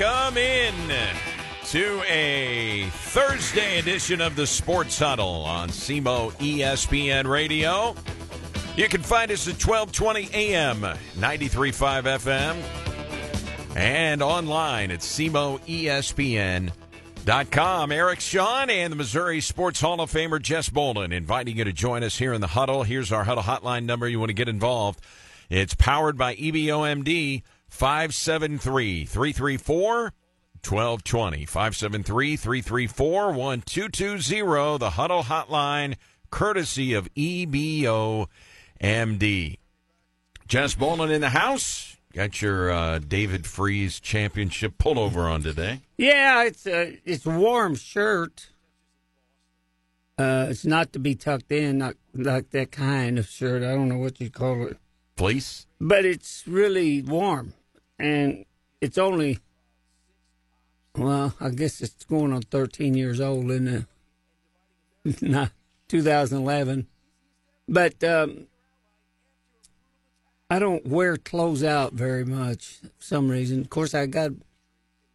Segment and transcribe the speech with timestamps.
[0.00, 0.74] Welcome in
[1.66, 7.94] to a Thursday edition of the Sports Huddle on SEMO ESPN Radio.
[8.76, 12.56] You can find us at 1220 AM, 93.5 FM,
[13.76, 17.92] and online at SEMOESPN.com.
[17.92, 22.02] Eric Sean and the Missouri Sports Hall of Famer Jess Bolden inviting you to join
[22.02, 22.84] us here in the Huddle.
[22.84, 24.98] Here's our Huddle hotline number you want to get involved.
[25.50, 30.12] It's powered by EBOMD 573 334
[30.62, 31.46] 1220.
[31.46, 34.78] 573 334 1220.
[34.78, 35.96] The Huddle Hotline,
[36.30, 38.26] courtesy of E EBOMD.
[40.46, 41.96] Jess Bolin in the house.
[42.12, 45.80] Got your uh, David Freese championship pullover on today.
[45.96, 48.50] Yeah, it's a it's a warm shirt.
[50.18, 53.62] Uh, it's not to be tucked in, not like that kind of shirt.
[53.62, 54.76] I don't know what you call it,
[55.16, 55.66] Fleece?
[55.80, 57.54] but it's really warm,
[58.00, 58.44] and
[58.80, 59.38] it's only.
[60.96, 63.86] Well, I guess it's going on 13 years old, isn't
[65.04, 65.22] it?
[65.22, 65.52] Not
[65.88, 66.86] 2011,
[67.68, 68.46] but um,
[70.50, 73.60] I don't wear clothes out very much for some reason.
[73.60, 74.32] Of course, I got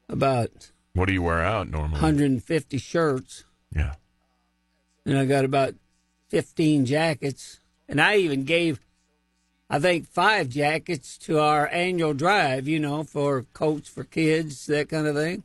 [0.07, 1.91] about What do you wear out normally?
[2.01, 3.43] 150 shirts,
[3.75, 3.95] Yeah.
[5.05, 5.75] and I got about
[6.29, 8.79] 15 jackets, and I even gave,
[9.69, 14.89] I think, five jackets to our annual drive, you know, for coats for kids, that
[14.89, 15.43] kind of thing.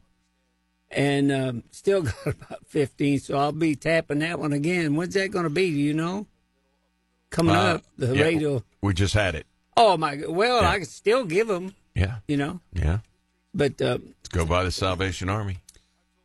[0.91, 4.95] And um, still got about 15, so I'll be tapping that one again.
[4.97, 5.71] When's that going to be?
[5.71, 6.27] Do you know?
[7.31, 8.65] Coming Uh, up, the yeah, radio.
[8.83, 9.47] We just had it.
[9.77, 10.69] Oh, my Well, Yeah.
[10.71, 12.17] I can still give them, Yeah.
[12.29, 12.99] you know, Yeah.
[13.55, 15.59] but uh, Let's go by the Salvation Army.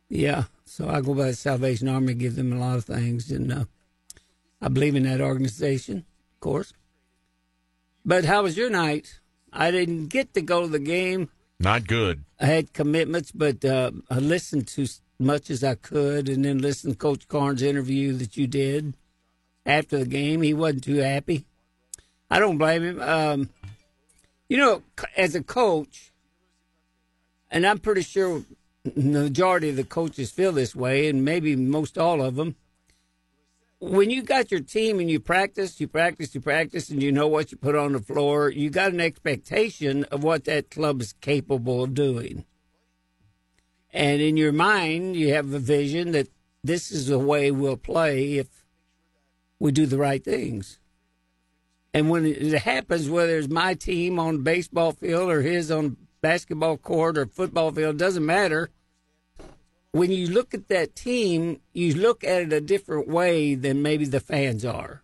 [0.08, 3.52] Yeah, so I go by the Salvation Army, give them a lot of things, and
[3.52, 3.64] uh,
[4.60, 5.98] I believe in that organization,
[6.34, 6.72] of course.
[8.06, 9.18] But how was your night?
[9.52, 11.28] I didn't get to go to the game.
[11.58, 12.24] Not good.
[12.40, 16.58] I had commitments, but uh, I listened to as much as I could, and then
[16.58, 18.94] listened to Coach Korn's interview that you did
[19.64, 20.42] after the game.
[20.42, 21.46] He wasn't too happy.
[22.30, 23.00] I don't blame him.
[23.00, 23.50] Um,
[24.48, 24.82] you know,
[25.16, 26.12] as a coach,
[27.50, 28.44] and I'm pretty sure
[28.84, 32.54] the majority of the coaches feel this way, and maybe most all of them.
[33.78, 37.28] When you got your team and you practice, you practice, you practice, and you know
[37.28, 41.12] what you put on the floor, you got an expectation of what that club is
[41.12, 42.46] capable of doing.
[43.92, 46.28] And in your mind, you have a vision that
[46.64, 48.64] this is the way we'll play if
[49.58, 50.78] we do the right things.
[51.92, 56.78] And when it happens, whether it's my team on baseball field or his on basketball
[56.78, 58.70] court or football field, doesn't matter.
[59.96, 64.04] When you look at that team, you look at it a different way than maybe
[64.04, 65.02] the fans are.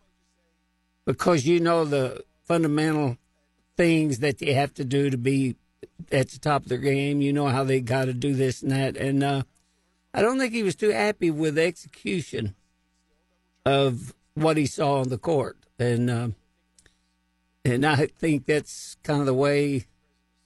[1.06, 3.16] Because you know the fundamental
[3.74, 5.56] things that they have to do to be
[6.10, 7.22] at the top of their game.
[7.22, 8.98] You know how they got to do this and that.
[8.98, 9.44] And uh,
[10.12, 12.54] I don't think he was too happy with the execution
[13.64, 15.56] of what he saw on the court.
[15.78, 16.28] And uh,
[17.64, 19.86] and I think that's kind of the way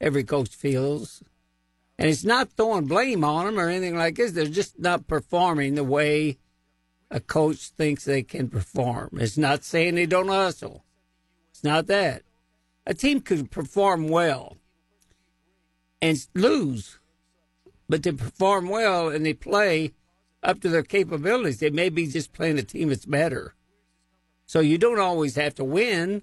[0.01, 1.25] every coach feels.
[1.99, 4.33] And it's not throwing blame on them or anything like this.
[4.33, 6.39] They're just not performing the way
[7.11, 9.11] a coach thinks they can perform.
[9.21, 10.85] It's not saying they don't hustle.
[11.51, 12.23] It's not that.
[12.87, 14.59] A team could perform well
[16.03, 16.99] and lose,
[17.89, 19.93] but they perform well and they play
[20.43, 21.59] up to their capabilities.
[21.59, 23.55] They may be just playing a team that's better.
[24.45, 26.23] So you don't always have to win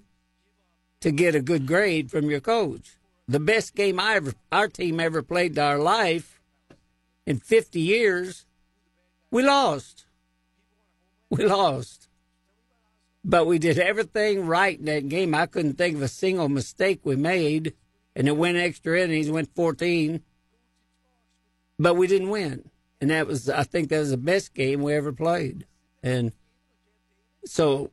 [1.00, 2.96] to get a good grade from your coach.
[3.26, 6.40] The best game I ever, our team ever played in our life
[7.26, 8.46] in 50 years,
[9.30, 10.06] we lost.
[11.30, 12.08] We lost.
[13.24, 15.34] But we did everything right in that game.
[15.34, 17.72] I couldn't think of a single mistake we made,
[18.14, 20.22] and it went extra innings, went 14.
[21.78, 22.70] But we didn't win.
[23.00, 25.66] And that was, I think that was the best game we ever played.
[26.02, 26.32] And
[27.44, 27.90] so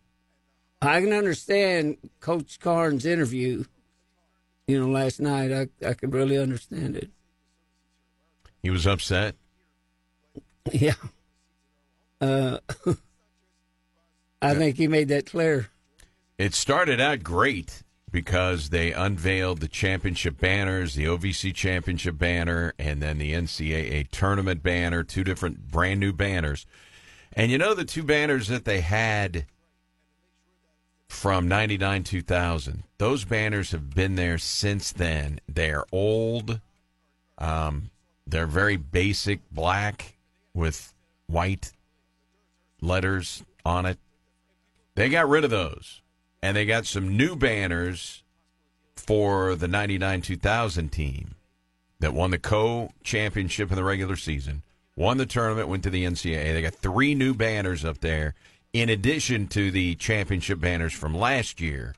[0.81, 3.63] I can understand Coach Korn's interview,
[4.71, 5.51] you know, last night.
[5.51, 7.09] I, I could really understand it.
[8.63, 9.35] He was upset.
[10.71, 10.93] Yeah.
[12.21, 12.59] Uh,
[14.43, 15.69] I think he made that clear.
[16.37, 17.81] It started out great
[18.11, 24.61] because they unveiled the championship banners, the OVC championship banner, and then the NCAA tournament
[24.61, 26.67] banner, two different brand new banners.
[27.33, 29.47] And you know the two banners that they had
[31.11, 35.39] from 99 2000 those banners have been there since then.
[35.47, 36.61] They're old.
[37.37, 37.89] Um,
[38.25, 40.17] they're very basic black
[40.53, 40.93] with
[41.27, 41.73] white
[42.79, 43.97] letters on it.
[44.95, 46.01] They got rid of those
[46.41, 48.23] and they got some new banners
[48.95, 51.35] for the 99 2000 team
[51.99, 54.61] that won the co championship in the regular season,
[54.95, 56.53] won the tournament, went to the NCAA.
[56.53, 58.35] They got three new banners up there,
[58.73, 61.95] in addition to the championship banners from last year.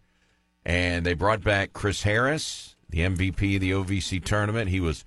[0.65, 4.69] And they brought back Chris Harris, the MVP of the OVC tournament.
[4.69, 5.03] He was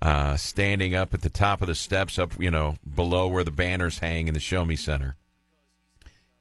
[0.00, 3.50] uh, standing up at the top of the steps, up you know below where the
[3.50, 5.16] banners hang in the Show Me Center,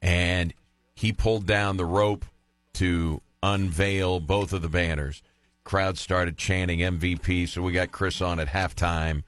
[0.01, 0.53] and
[0.95, 2.25] he pulled down the rope
[2.73, 5.21] to unveil both of the banners.
[5.63, 9.23] Crowd started chanting MVP, so we got Chris on at halftime.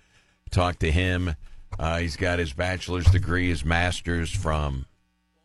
[0.49, 1.35] Talked to him.
[1.77, 4.85] Uh, he's got his bachelor's degree, his master's from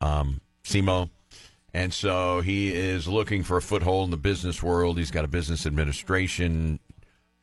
[0.00, 1.10] um, SEMO.
[1.74, 4.98] And so he is looking for a foothold in the business world.
[4.98, 6.80] He's got a business administration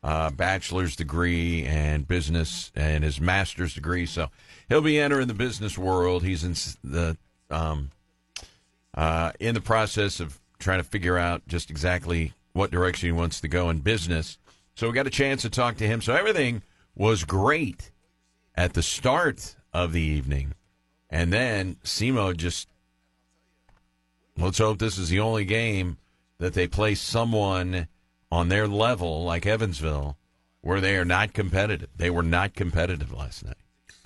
[0.06, 4.06] uh, bachelor's degree and business and his master's degree.
[4.06, 4.28] So
[4.68, 6.22] he'll be entering the business world.
[6.22, 6.54] He's in
[6.88, 7.16] the
[7.50, 7.90] um,
[8.94, 13.40] uh, in the process of trying to figure out just exactly what direction he wants
[13.40, 14.38] to go in business.
[14.76, 16.00] So we got a chance to talk to him.
[16.00, 16.62] So everything
[16.94, 17.90] was great
[18.54, 20.54] at the start of the evening,
[21.10, 22.68] and then SEMO just
[24.38, 25.98] let's hope this is the only game
[26.38, 27.88] that they play someone
[28.30, 30.16] on their level, like Evansville,
[30.60, 31.88] where they are not competitive.
[31.96, 33.56] They were not competitive last night.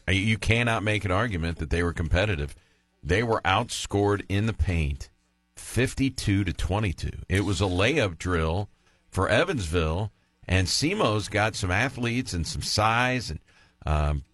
[0.09, 2.55] You cannot make an argument that they were competitive.
[3.03, 5.09] They were outscored in the paint
[5.57, 7.11] 52 to 22.
[7.29, 8.69] It was a layup drill
[9.09, 10.13] for Evansville,
[10.47, 13.31] and SEMO's got some athletes and some size.
[13.31, 13.41] And,
[13.87, 14.25] um,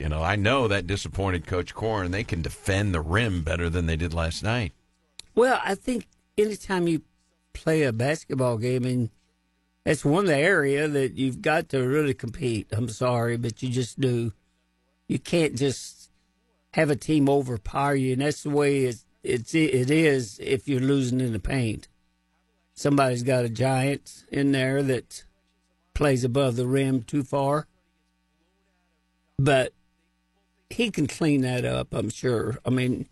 [0.00, 2.10] you know, I know that disappointed Coach Korn.
[2.10, 4.72] They can defend the rim better than they did last night.
[5.34, 6.06] Well, I think
[6.38, 7.02] anytime you
[7.52, 9.10] play a basketball game and
[9.84, 12.68] it's one area that you've got to really compete.
[12.72, 14.32] I'm sorry, but you just do.
[15.06, 16.10] You can't just
[16.72, 20.80] have a team overpower you, and that's the way it's, it's it is if you're
[20.80, 21.88] losing in the paint.
[22.72, 25.24] Somebody's got a giant in there that
[25.92, 27.66] plays above the rim too far,
[29.38, 29.74] but
[30.70, 31.92] he can clean that up.
[31.92, 32.58] I'm sure.
[32.64, 33.08] I mean,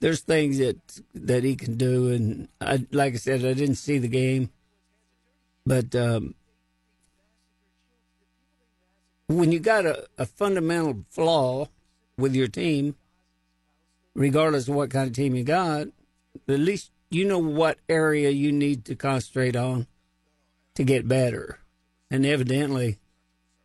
[0.00, 3.98] there's things that that he can do, and I, like I said, I didn't see
[3.98, 4.50] the game
[5.68, 6.34] but um,
[9.26, 11.68] when you got a, a fundamental flaw
[12.16, 12.96] with your team,
[14.14, 15.88] regardless of what kind of team you got,
[16.48, 19.86] at least you know what area you need to concentrate on
[20.74, 21.58] to get better.
[22.10, 22.96] And evidently,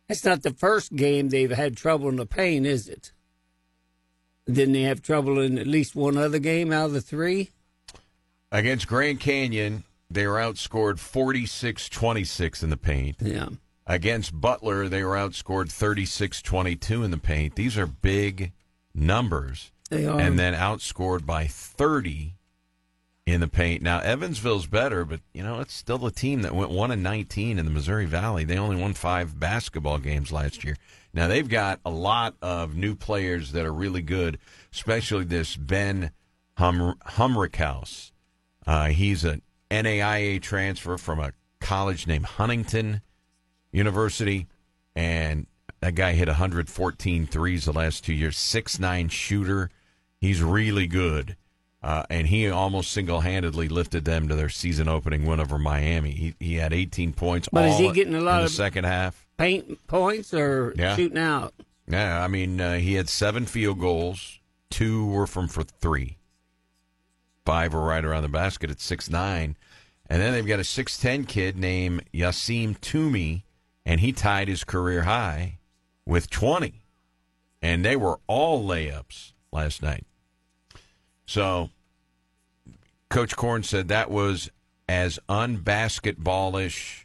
[0.06, 3.12] that's not the first game they've had trouble in the paint, is it?
[4.46, 7.50] Didn't they have trouble in at least one other game out of the three?
[8.52, 13.16] Against Grand Canyon, they were outscored 46 26 in the paint.
[13.20, 13.48] Yeah.
[13.86, 17.56] Against Butler, they were outscored 36 22 in the paint.
[17.56, 18.52] These are big
[18.94, 19.72] numbers.
[19.90, 20.18] They are.
[20.20, 22.34] And then outscored by 30
[23.26, 23.82] in the paint.
[23.82, 27.58] Now, Evansville's better, but, you know, it's still a team that went 1 and 19
[27.58, 28.44] in the Missouri Valley.
[28.44, 30.76] They only won five basketball games last year.
[31.14, 34.38] Now, they've got a lot of new players that are really good,
[34.72, 36.10] especially this Ben
[36.58, 38.10] hum- Humrichous.
[38.66, 39.40] Uh, he's an
[39.70, 43.00] NAIA transfer from a college named Huntington
[43.72, 44.48] University,
[44.94, 45.46] and
[45.80, 48.36] that guy hit 114 threes the last two years.
[48.36, 49.70] Six nine shooter.
[50.20, 51.36] He's really good.
[51.84, 56.12] Uh, and he almost single-handedly lifted them to their season-opening win over Miami.
[56.12, 57.46] He he had 18 points.
[57.52, 60.96] But is he getting a lot of second half paint points or yeah.
[60.96, 61.52] shooting out?
[61.86, 64.38] Yeah, I mean uh, he had seven field goals.
[64.70, 66.16] Two were from for three.
[67.44, 69.54] Five were right around the basket at six nine.
[70.08, 73.42] And then they've got a 6'10 kid named Yacine Toumi,
[73.86, 75.58] and he tied his career high
[76.04, 76.82] with 20.
[77.62, 80.04] And they were all layups last night.
[81.26, 81.70] So
[83.14, 84.50] Coach Korn said that was
[84.88, 87.04] as unbasketballish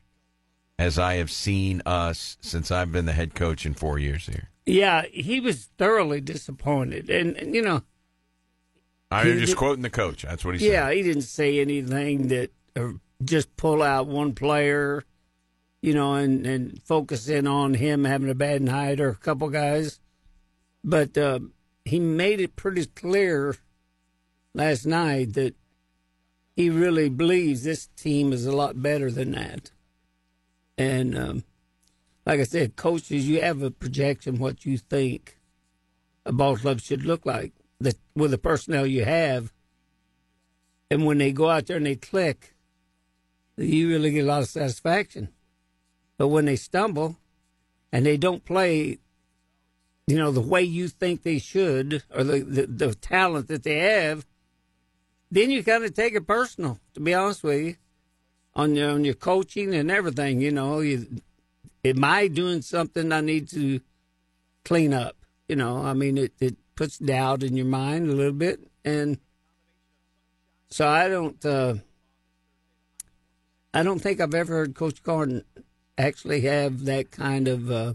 [0.80, 4.50] as I have seen us since I've been the head coach in four years here.
[4.66, 7.12] Yeah, he was thoroughly disappointed.
[7.12, 7.84] And, and you know,
[9.12, 10.24] I'm just quoting the coach.
[10.24, 10.72] That's what he said.
[10.72, 15.04] Yeah, he didn't say anything that or just pull out one player,
[15.84, 19.50] you know, and, and focus in on him having a bad night or a couple
[19.50, 20.00] guys.
[20.84, 21.42] But uh,
[21.86, 23.58] he made it pretty clear
[24.56, 25.56] last night that
[26.60, 29.72] he really believes this team is a lot better than that.
[30.78, 31.44] And um,
[32.26, 35.38] like I said, coaches, you have a projection what you think
[36.26, 37.54] a ball club should look like
[38.14, 39.54] with the personnel you have.
[40.92, 42.54] And when they go out there and they click,
[43.56, 45.30] you really get a lot of satisfaction.
[46.18, 47.16] But when they stumble
[47.94, 48.98] and they don't play,
[50.08, 53.78] you know, the way you think they should or the, the, the talent that they
[53.78, 54.26] have,
[55.32, 57.76] then you kind of take it personal, to be honest with you,
[58.56, 60.42] on your, on your coaching and everything.
[60.42, 61.22] You know, you,
[61.86, 63.82] am I doing something I need to
[64.66, 65.16] clean up?
[65.48, 68.60] You know, I mean, it, it puts doubt in your mind a little bit.
[68.86, 69.20] And
[70.70, 71.76] so I don't, uh,
[73.74, 75.44] I don't think I've ever heard Coach Gordon
[75.98, 77.94] actually have that kind of uh,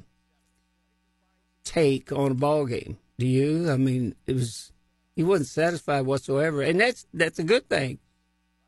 [1.64, 2.98] take on a ball game.
[3.18, 3.70] Do you?
[3.70, 4.72] I mean, it was
[5.14, 7.98] he wasn't satisfied whatsoever, and that's that's a good thing.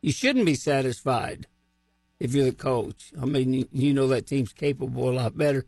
[0.01, 1.47] You shouldn't be satisfied
[2.21, 3.13] if you're the coach.
[3.21, 5.67] I mean, you, you know that team's capable a lot better.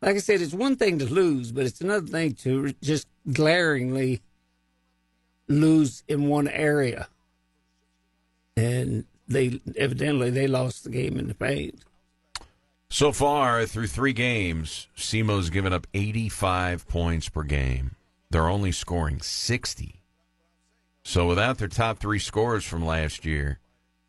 [0.00, 4.22] Like I said, it's one thing to lose, but it's another thing to just glaringly
[5.46, 7.08] lose in one area.
[8.56, 11.84] And they evidently they lost the game in the paint.
[12.88, 17.94] So far, through three games, SEMO's given up 85 points per game.
[18.30, 20.02] They're only scoring 60.
[21.02, 23.58] So without their top three scorers from last year,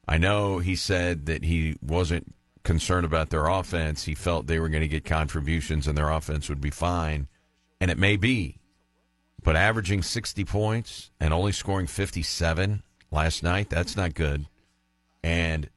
[0.08, 4.04] I know he said that he wasn't concerned about their offense.
[4.04, 7.28] He felt they were going to get contributions and their offense would be fine.
[7.80, 8.58] And it may be.
[9.44, 14.46] But averaging 60 points and only scoring 57 last night, that's not good.
[15.24, 15.70] And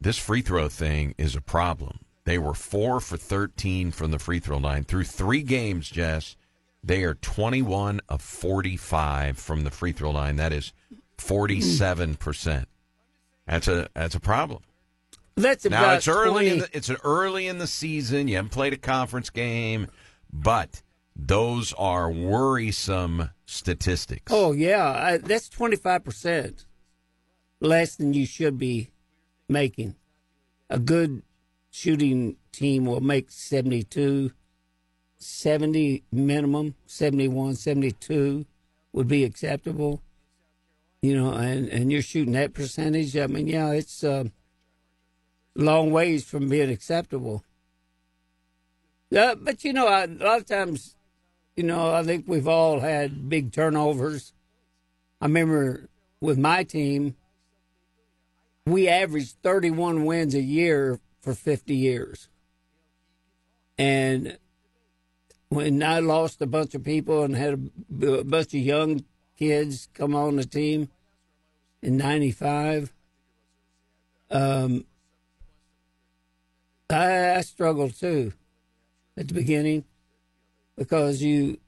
[0.00, 2.00] this free throw thing is a problem.
[2.24, 4.84] They were four for 13 from the free throw line.
[4.84, 6.36] Through three games, Jess,
[6.82, 10.36] they are 21 of 45 from the free throw line.
[10.36, 10.72] That is
[11.18, 12.64] 47%.
[13.46, 14.62] That's a that's a problem.
[15.36, 16.48] That's now it's early.
[16.48, 18.28] 20, In the, it's early in the season.
[18.28, 19.88] You haven't played a conference game,
[20.32, 20.82] but
[21.16, 24.30] those are worrisome statistics.
[24.32, 26.64] Oh yeah, I, that's twenty five percent
[27.60, 28.90] less than you should be
[29.48, 29.96] making.
[30.68, 31.22] A good
[31.70, 34.32] shooting team will make 72,
[35.20, 38.46] 70 minimum, 71, 72
[38.92, 40.00] would be acceptable.
[41.02, 43.16] You know, and, and you're shooting that percentage.
[43.16, 44.24] I mean, yeah, it's a uh,
[45.54, 47.44] long ways from being acceptable.
[49.14, 50.96] Uh, but, you know, I, a lot of times,
[51.56, 54.32] you know, I think we've all had big turnovers.
[55.20, 55.88] I remember
[56.20, 57.16] with my team,
[58.66, 62.28] we averaged 31 wins a year for 50 years.
[63.78, 64.38] And
[65.50, 67.70] when I lost a bunch of people and had
[68.02, 69.04] a, a bunch of young
[69.38, 70.88] kids come on the team
[71.82, 72.92] in 95,
[74.30, 74.84] um,
[76.88, 78.32] I, I struggled too
[79.16, 79.84] at the beginning
[80.76, 81.58] because you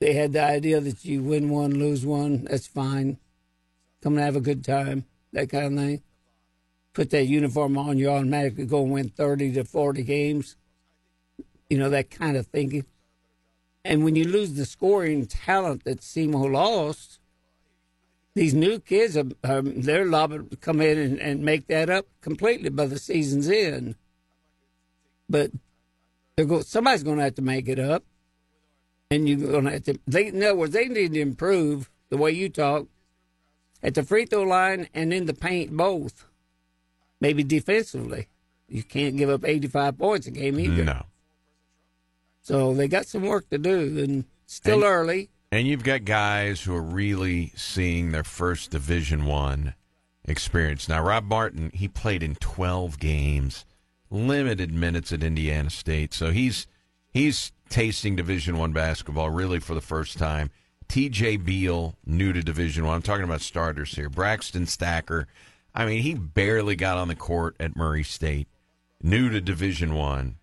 [0.00, 3.18] they had the idea that you win one, lose one, that's fine.
[4.00, 6.02] Come and have a good time, that kind of thing
[6.98, 10.56] put that uniform on, you automatically go and win 30 to 40 games.
[11.70, 12.84] You know, that kind of thinking.
[13.84, 17.20] And when you lose the scoring talent that SEMO lost,
[18.34, 22.06] these new kids, are, um, they're liable to come in and, and make that up
[22.20, 23.96] completely by the season's end.
[25.28, 25.50] But
[26.36, 28.04] they're go, somebody's going to have to make it up.
[29.10, 32.16] And you're going to have to, they, in other words, they need to improve the
[32.16, 32.86] way you talk
[33.82, 36.24] at the free throw line and in the paint both
[37.20, 38.28] maybe defensively.
[38.68, 40.84] You can't give up 85 points a game either.
[40.84, 41.06] No.
[42.48, 45.30] So they got some work to do, and still and, early.
[45.52, 49.74] And you've got guys who are really seeing their first Division One
[50.24, 50.88] experience.
[50.88, 53.64] Now, Rob Martin, he played in 12 games,
[54.10, 56.66] limited minutes at Indiana State, so he's
[57.10, 60.50] he's tasting Division One basketball really for the first time.
[60.88, 61.36] T.J.
[61.36, 62.94] Beal, new to Division One.
[62.96, 64.08] I'm talking about starters here.
[64.08, 65.28] Braxton Stacker
[65.78, 68.48] I mean, he barely got on the court at Murray State,
[69.00, 70.37] new to Division One.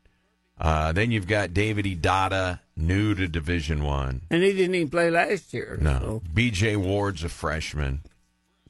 [0.57, 5.09] Uh, then you've got David Idada, new to Division One, and he didn't even play
[5.09, 5.77] last year.
[5.81, 6.21] No, so.
[6.33, 6.77] B.J.
[6.77, 8.01] Ward's a freshman.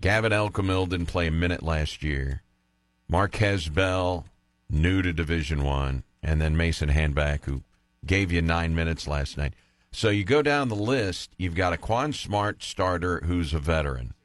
[0.02, 2.42] Gavin Elkamil didn't play a minute last year.
[3.08, 4.26] Marquez Bell,
[4.70, 7.62] new to Division One, and then Mason Handback, who
[8.06, 9.54] gave you nine minutes last night.
[9.92, 11.32] So you go down the list.
[11.38, 14.16] You've got a Quan Smart starter who's a veteran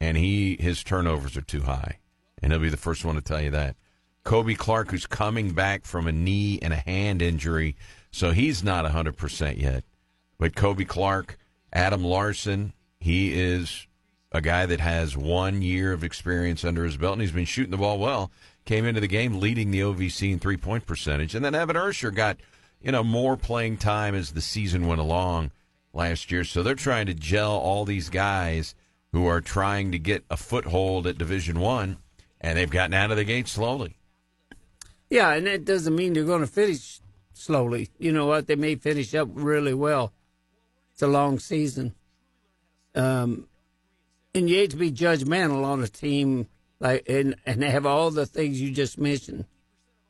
[0.00, 1.98] and he his turnovers are too high,
[2.42, 3.76] and he'll be the first one to tell you that.
[4.28, 7.74] Kobe Clark, who's coming back from a knee and a hand injury,
[8.10, 9.84] so he's not hundred percent yet.
[10.38, 11.38] But Kobe Clark,
[11.72, 13.86] Adam Larson, he is
[14.30, 17.70] a guy that has one year of experience under his belt, and he's been shooting
[17.70, 18.30] the ball well.
[18.66, 22.14] Came into the game leading the OVC in three point percentage, and then Evan Ursher
[22.14, 22.36] got
[22.82, 25.52] you know more playing time as the season went along
[25.94, 26.44] last year.
[26.44, 28.74] So they're trying to gel all these guys
[29.10, 31.96] who are trying to get a foothold at Division One,
[32.42, 33.94] and they've gotten out of the gate slowly.
[35.10, 37.00] Yeah, and that doesn't mean they're going to finish
[37.32, 37.90] slowly.
[37.98, 38.46] You know what?
[38.46, 40.12] They may finish up really well.
[40.92, 41.94] It's a long season,
[42.94, 43.46] um,
[44.34, 46.48] and you hate to be judgmental on a team
[46.80, 49.44] like and and have all the things you just mentioned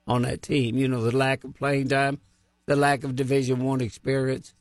[0.07, 0.77] on that team.
[0.79, 2.21] You know, the lack of playing time,
[2.67, 4.55] the lack of Division One experience.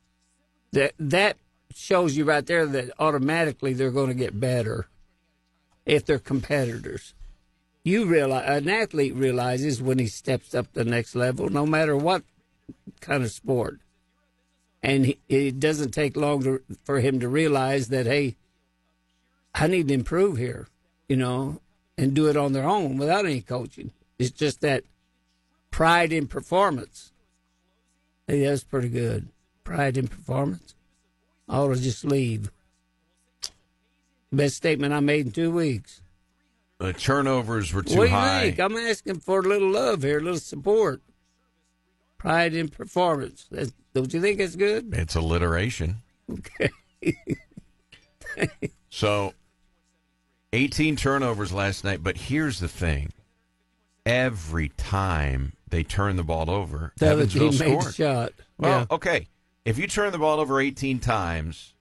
[0.74, 1.38] That that
[1.74, 4.88] shows you right there that automatically they're going to get better
[5.86, 7.14] if they're competitors.
[7.88, 12.22] You realize an athlete realizes when he steps up the next level, no matter what
[13.00, 13.80] kind of sport,
[14.84, 18.36] and he, it doesn't take long to, for him to realize that hey,
[19.56, 20.68] I need to improve here,
[21.08, 21.62] you know,
[21.98, 23.92] and do it on their own without any coaching.
[24.20, 24.84] It's just that
[25.72, 27.14] pride in performance.
[28.28, 29.30] Hey, that's pretty good.
[29.64, 30.76] Pride in performance.
[31.48, 32.52] I ought to just leave.
[34.30, 36.02] Best statement I made in two weeks.
[36.80, 38.42] The turnovers were too what do you high.
[38.42, 38.60] think?
[38.60, 41.02] I'm asking for a little love here, a little support.
[42.18, 43.48] Pride in performance.
[43.50, 44.94] That's, don't you think that's good?
[44.94, 45.98] It's alliteration.
[46.30, 46.70] Okay.
[48.90, 49.34] So,
[50.54, 53.12] 18 turnovers last night, but here's the thing.
[54.06, 57.96] Every time they turn the ball over, Evansville team made scored.
[57.96, 58.34] shot.
[58.58, 58.96] Well, yeah.
[58.96, 59.28] okay.
[59.66, 61.74] If you turn the ball over 18 times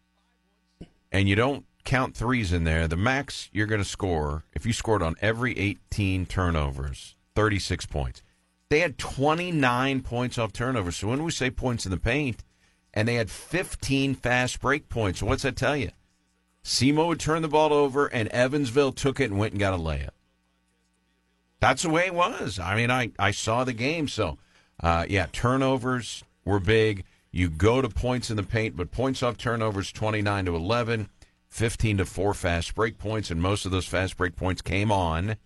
[1.13, 4.73] and you don't count threes in there, the max you're going to score, if you
[4.75, 8.23] scored on every 18 turnovers, 36 points.
[8.69, 10.97] They had 29 points off turnovers.
[10.97, 12.43] So when we say points in the paint,
[12.97, 15.23] and they had 15 fast break points.
[15.23, 15.91] What's that tell you?
[16.65, 19.77] SEMO would turn the ball over, and Evansville took it and went and got a
[19.77, 20.09] layup.
[21.61, 22.59] That's the way it was.
[22.59, 24.09] I mean, I, I saw the game.
[24.09, 24.39] So,
[24.83, 27.05] uh, yeah, turnovers were big.
[27.31, 31.11] You go to points in the paint, but points off turnovers 29 to 11,
[31.57, 35.37] 15 to 4 fast break points, and most of those fast break points came on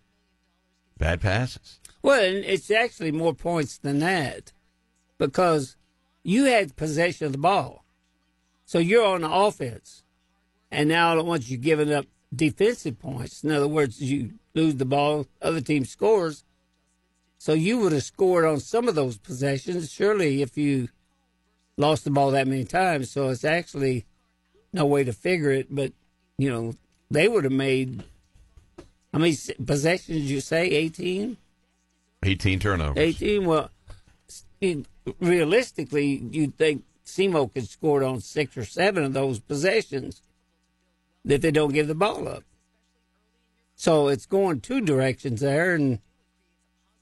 [0.98, 1.78] bad passes.
[2.02, 4.52] Well, it's actually more points than that
[5.18, 5.76] because
[6.24, 7.84] you had possession of the ball.
[8.64, 10.02] So you're on the offense.
[10.68, 15.26] And now once you've given up defensive points, in other words, you lose the ball,
[15.40, 16.44] other team scores.
[17.38, 20.88] So you would have scored on some of those possessions, surely, if you
[21.76, 23.10] lost the ball that many times.
[23.12, 24.06] So it's actually
[24.72, 25.92] no way to figure it, but,
[26.40, 26.74] you know,
[27.10, 28.02] they would have made,
[29.12, 30.64] how many possessions you say?
[30.64, 31.36] 18?
[32.22, 32.96] 18 turnovers.
[32.96, 33.44] 18.
[33.44, 33.70] Well,
[35.20, 40.22] realistically, you'd think SEMO could score on six or seven of those possessions
[41.26, 42.44] that they don't give the ball up.
[43.76, 45.98] So it's going two directions there, and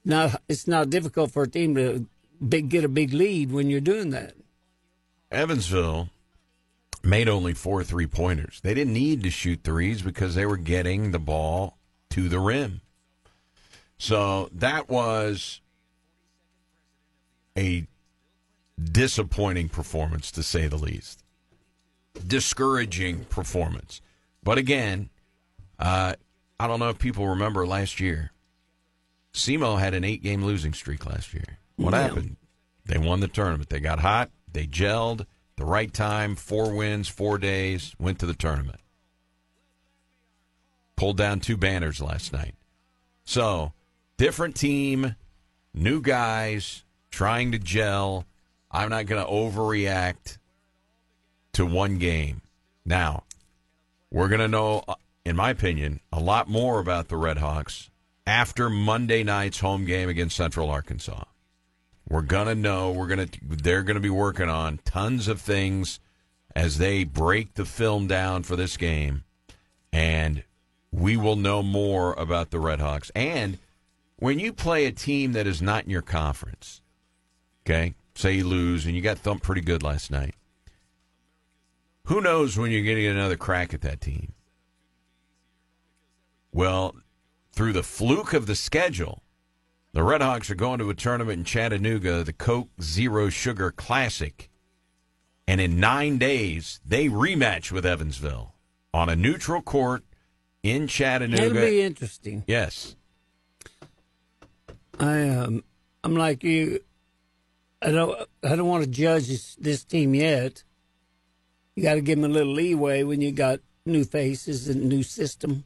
[0.03, 2.05] not it's not difficult for a team to
[2.45, 4.33] big, get a big lead when you're doing that.
[5.31, 6.09] Evansville
[7.03, 8.59] made only four three pointers.
[8.61, 11.77] They didn't need to shoot threes because they were getting the ball
[12.11, 12.81] to the rim.
[13.97, 15.61] So that was
[17.57, 17.85] a
[18.81, 21.23] disappointing performance, to say the least.
[22.25, 24.01] Discouraging performance.
[24.43, 25.09] But again,
[25.77, 26.13] uh,
[26.59, 28.31] I don't know if people remember last year.
[29.33, 31.59] SEMO had an eight game losing streak last year.
[31.75, 32.01] What Yeah.
[32.03, 32.37] happened?
[32.85, 33.69] They won the tournament.
[33.69, 34.31] They got hot.
[34.51, 35.25] They gelled.
[35.59, 36.35] The right time.
[36.35, 37.93] Four wins, four days.
[37.99, 38.79] Went to the tournament.
[40.95, 42.55] Pulled down two banners last night.
[43.25, 43.73] So,
[44.15, 45.17] different team,
[45.73, 48.25] new guys, trying to gel.
[48.71, 50.37] I'm not going to overreact
[51.53, 52.41] to one game.
[52.85, 53.23] Now,
[54.09, 54.85] we're going to know,
[55.25, 57.89] in my opinion, a lot more about the Redhawks
[58.25, 61.25] after Monday night's home game against Central Arkansas.
[62.09, 62.91] We're gonna know.
[62.91, 63.27] We're gonna.
[63.41, 65.99] They're gonna be working on tons of things
[66.55, 69.23] as they break the film down for this game,
[69.93, 70.43] and
[70.91, 73.11] we will know more about the Red Hawks.
[73.15, 73.59] And
[74.17, 76.81] when you play a team that is not in your conference,
[77.65, 80.35] okay, say you lose and you got thumped pretty good last night.
[82.05, 84.33] Who knows when you're going to get another crack at that team?
[86.51, 86.95] Well,
[87.53, 89.21] through the fluke of the schedule,
[89.91, 94.49] the Red Hawks are going to a tournament in Chattanooga, the Coke Zero Sugar Classic.
[95.47, 98.53] And in nine days, they rematch with Evansville
[98.93, 100.03] on a neutral court
[100.61, 101.43] in Chattanooga.
[101.43, 102.43] It'll be interesting.
[102.47, 102.95] yes.
[104.99, 105.63] I um,
[106.03, 106.81] I'm like you.
[107.81, 110.63] I don't I don't want to judge this, this team yet.
[111.75, 115.01] You got to give them a little leeway when you got new faces and new
[115.03, 115.63] system.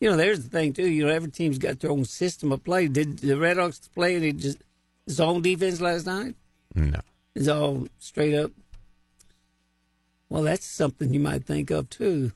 [0.00, 0.88] You know, there's the thing too.
[0.88, 2.88] You know, every team's got their own system of play.
[2.88, 4.58] Did the Red Hawks play any just
[5.10, 6.34] zone defense last night?
[6.74, 7.00] No.
[7.34, 8.52] It's all straight up.
[10.28, 12.32] Well, that's something you might think of too.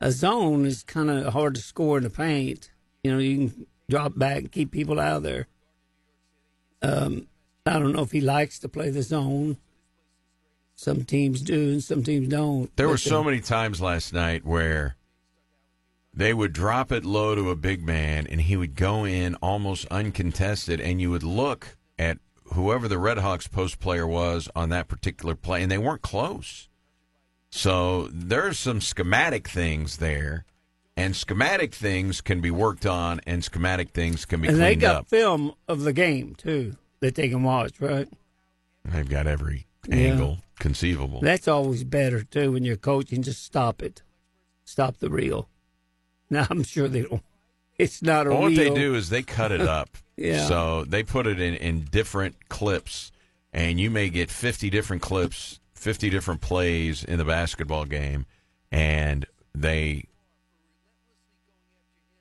[0.00, 2.70] A zone is kind of hard to score in the paint.
[3.02, 5.46] You know, you can drop back and keep people out of there.
[6.82, 7.26] Um,
[7.66, 9.56] I don't know if he likes to play the zone.
[10.76, 12.74] Some teams do, and some teams don't.
[12.76, 14.94] There were so many times last night where
[16.14, 19.86] they would drop it low to a big man, and he would go in almost
[19.86, 22.18] uncontested, and you would look at
[22.54, 26.68] whoever the Redhawks post player was on that particular play, and they weren't close.
[27.50, 30.44] So there's some schematic things there,
[30.96, 34.96] and schematic things can be worked on, and schematic things can be and they got
[34.96, 35.08] up.
[35.08, 38.08] film of the game too that they can watch, right?
[38.84, 39.96] They've got every Yeah.
[39.96, 41.20] angle conceivable.
[41.20, 43.22] That's always better too when you're coaching.
[43.22, 44.02] Just stop it,
[44.64, 45.48] stop the reel.
[46.30, 47.22] Now I'm sure they don't.
[47.78, 49.88] It's not a Well, what they do is they cut it up.
[50.18, 50.46] Yeah.
[50.48, 53.12] So they put it in, in different clips,
[53.52, 58.26] and you may get 50 different clips, 50 different plays in the basketball game,
[58.72, 60.08] and they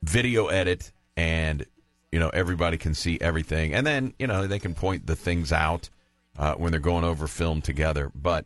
[0.04, 1.66] video edit, and
[2.12, 5.52] you know everybody can see everything, and then you know they can point the things
[5.52, 5.90] out
[6.38, 8.12] uh, when they're going over film together.
[8.14, 8.46] But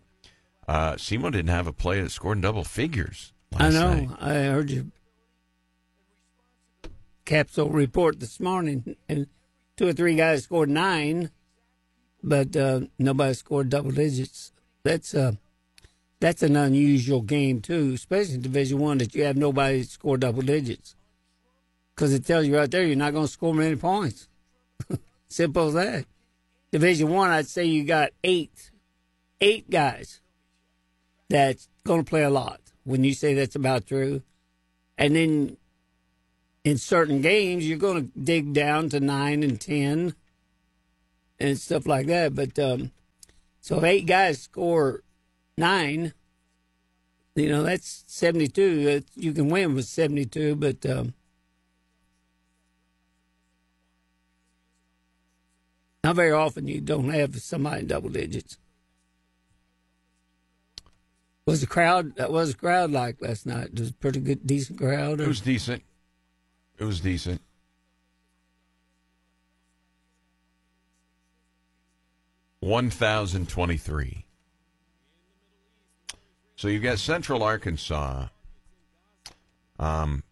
[0.67, 3.34] uh, SEMO didn't have a play that scored in double figures.
[3.58, 3.93] I know.
[3.93, 4.10] night.
[4.19, 4.86] I heard your
[7.32, 9.26] capsule report this morning, and
[9.78, 11.32] two or three guys scored nine,
[12.22, 14.52] but uh, nobody scored double digits.
[14.84, 15.34] That's uh,
[16.20, 20.41] that's an unusual game too, especially in Division One, that you have nobody score double
[20.41, 20.98] digits,
[21.96, 24.28] because it tells you right there you're not going to score many points.
[25.30, 26.06] Simple as that.
[26.74, 28.72] Division One, I'd say you got eight,
[29.39, 30.20] eight guys
[31.30, 32.60] that's going to play a lot.
[32.84, 34.22] When you say that's about true,
[34.98, 35.56] and then
[36.63, 40.13] in certain games you're going to dig down to nine and ten
[41.39, 42.36] and stuff like that.
[42.36, 42.91] But um,
[43.60, 45.04] so if eight guys score
[45.58, 46.13] nine,
[47.36, 49.04] you know that's seventy-two.
[49.15, 51.13] You can win with seventy-two, but um,
[56.04, 58.58] not very often you don't have somebody in double digits.
[61.47, 62.19] Was the crowd?
[62.30, 63.80] Was the crowd like last night?
[63.80, 65.19] Was a pretty good, decent crowd?
[65.19, 65.84] It was decent.
[66.82, 67.39] It was decent.
[72.60, 74.26] One thousand twenty-three.
[76.56, 78.30] So you've got Central Arkansas.
[79.78, 80.24] Um,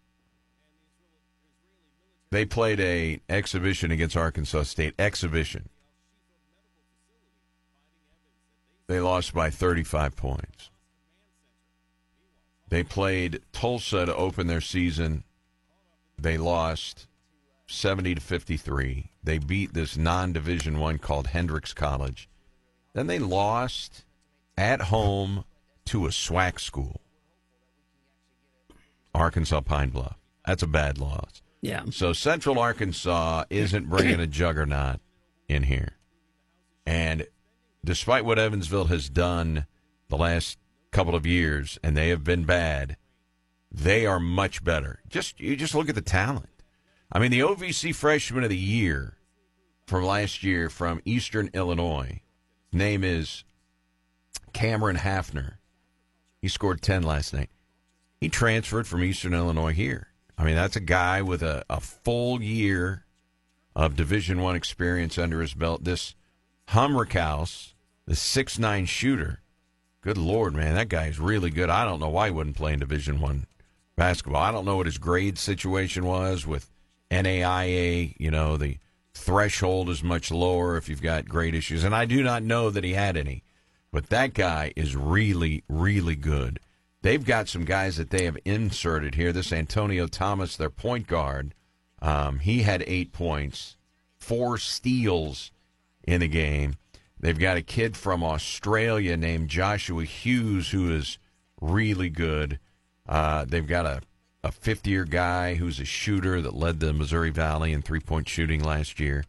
[2.32, 4.96] they played a exhibition against Arkansas State.
[4.98, 5.70] Exhibition.
[8.88, 10.72] They lost by thirty-five points.
[12.70, 15.26] They played Tulsa to open their season.
[16.22, 17.08] They lost
[17.68, 19.12] 70 to 53.
[19.24, 22.30] They beat this non-division one called Hendrix College.
[22.94, 24.06] Then they lost
[24.58, 25.46] at home
[25.86, 27.02] to a SWAC school.
[29.14, 30.18] Arkansas Pine Bluff.
[30.46, 31.42] That's a bad loss.
[31.62, 31.84] yeah.
[31.92, 35.00] So Central Arkansas isn't bringing a juggernaut
[35.48, 35.94] in here.
[36.86, 37.28] And
[37.84, 39.66] despite what Evansville has done
[40.10, 40.58] the last
[40.92, 42.98] couple of years, and they have been bad,
[43.72, 45.00] they are much better.
[45.08, 46.50] Just you just look at the talent.
[47.12, 49.18] I mean, the OVC Freshman of the Year
[49.88, 52.22] from last year from Eastern Illinois,
[52.72, 53.44] name is
[54.54, 55.56] Cameron Haffner.
[56.42, 57.50] He scored ten last night.
[58.20, 60.08] He transferred from Eastern Illinois here.
[60.38, 63.06] I mean, that's a guy with a, a full year
[63.76, 65.84] of Division One experience under his belt.
[65.84, 66.16] This
[66.70, 67.74] Humrichous,
[68.06, 69.42] the six nine shooter,
[70.02, 71.70] good lord, man, that guy is really good.
[71.70, 73.48] I don't know why he wouldn't play in Division One
[74.00, 74.42] basketball.
[74.42, 76.72] I don't know what his grade situation was with
[77.12, 78.16] NAIA.
[78.18, 78.78] You know, the
[79.14, 82.86] threshold is much lower if you've got grade issues, and I do not know that
[82.86, 83.44] he had any.
[83.92, 86.62] But that guy is really, really good.
[87.02, 89.34] They've got some guys that they have inserted here.
[89.34, 91.54] This Antonio Thomas, their point guard,
[92.02, 93.76] um, he had eight points,
[94.18, 95.52] four steals
[96.04, 96.76] in the game.
[97.20, 101.18] They've got a kid from Australia named Joshua Hughes who is
[101.60, 102.60] really good.
[103.10, 104.02] Uh, they've got a,
[104.44, 108.30] a fifth year guy who's a shooter that led the Missouri Valley in three point
[108.30, 109.26] shooting last year.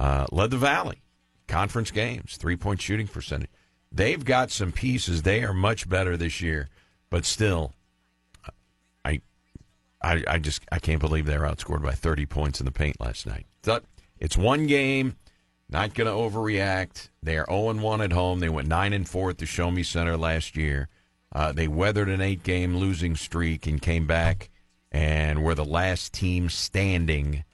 [0.00, 1.02] Uh, led the Valley
[1.46, 3.50] conference games, three point shooting percentage.
[3.92, 5.22] They've got some pieces.
[5.22, 6.68] They are much better this year,
[7.10, 7.74] but still,
[9.04, 9.20] I,
[10.02, 13.00] I, I just I can't believe they were outscored by 30 points in the paint
[13.00, 13.46] last night.
[14.18, 15.16] It's one game.
[15.70, 17.10] Not going to overreact.
[17.22, 18.40] They are 0 1 at home.
[18.40, 20.88] They went 9 and 4 at the Show Me Center last year.
[21.32, 24.50] Uh, they weathered an eight game losing streak and came back
[24.90, 27.44] and were the last team standing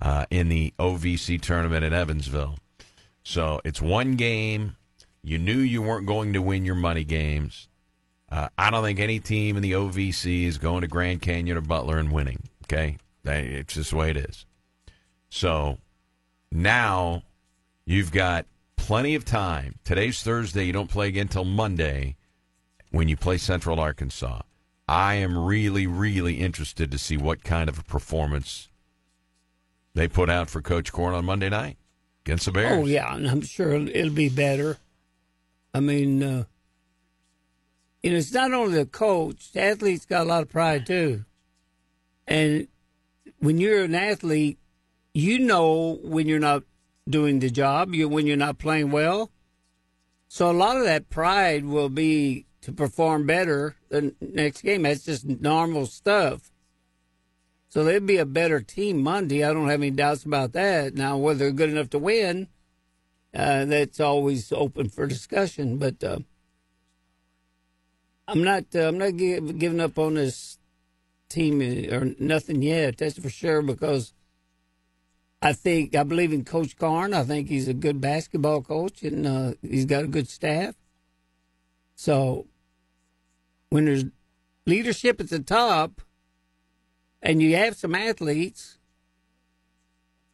[0.00, 2.58] uh, in the OVC tournament in Evansville.
[3.22, 4.76] So it's one game.
[5.22, 7.68] You knew you weren't going to win your money games.
[8.30, 11.62] Uh, I don't think any team in the OVC is going to Grand Canyon or
[11.62, 12.44] Butler and winning.
[12.64, 14.46] Okay, it's just the way it is.
[15.28, 15.78] So
[16.50, 17.22] now
[17.84, 19.74] you've got plenty of time.
[19.84, 20.64] Today's Thursday.
[20.64, 22.16] You don't play again until Monday
[22.90, 24.42] when you play Central Arkansas.
[24.88, 28.68] I am really, really interested to see what kind of a performance
[29.94, 31.76] they put out for Coach Korn on Monday night
[32.24, 32.72] against the Bears.
[32.72, 34.78] Oh yeah, and I'm sure it'll, be better.
[35.72, 36.44] I mean, uh,
[38.02, 41.24] you know, it's not only the coach; the athlete's got a lot of pride too.
[42.26, 42.68] And
[43.38, 44.58] when you're an athlete,
[45.14, 46.64] you know when you're not
[47.08, 49.30] doing the job, you when you're not playing well.
[50.28, 54.82] So a lot of that pride will be to perform better the next game.
[54.82, 56.50] That's just normal stuff.
[57.68, 59.44] So they'll be a better team Monday.
[59.44, 60.94] I don't have any doubts about that.
[60.94, 62.48] Now, whether they're good enough to win,
[63.32, 65.78] uh, that's always open for discussion.
[65.78, 66.18] But uh,
[68.26, 68.64] I'm not.
[68.74, 70.58] Uh, I'm not give, giving up on this
[71.28, 72.98] team uh, or nothing yet.
[72.98, 73.62] That's for sure.
[73.62, 74.14] Because
[75.40, 77.14] I think I believe in Coach Korn.
[77.14, 80.74] I think he's a good basketball coach, and uh, he's got a good staff.
[81.94, 82.46] So
[83.70, 84.04] when there's
[84.66, 86.02] leadership at the top,
[87.22, 88.78] and you have some athletes,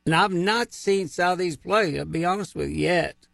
[0.04, 1.98] and I've not seen Southeast play.
[1.98, 3.28] I'll be honest with you yet.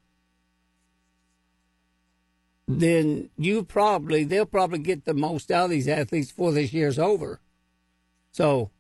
[2.67, 6.99] Then you probably they'll probably get the most out of these athletes before this year's
[6.99, 7.41] over.
[8.31, 8.71] So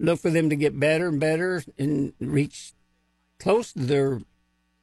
[0.00, 2.72] look for them to get better and better and reach
[3.38, 4.20] close to their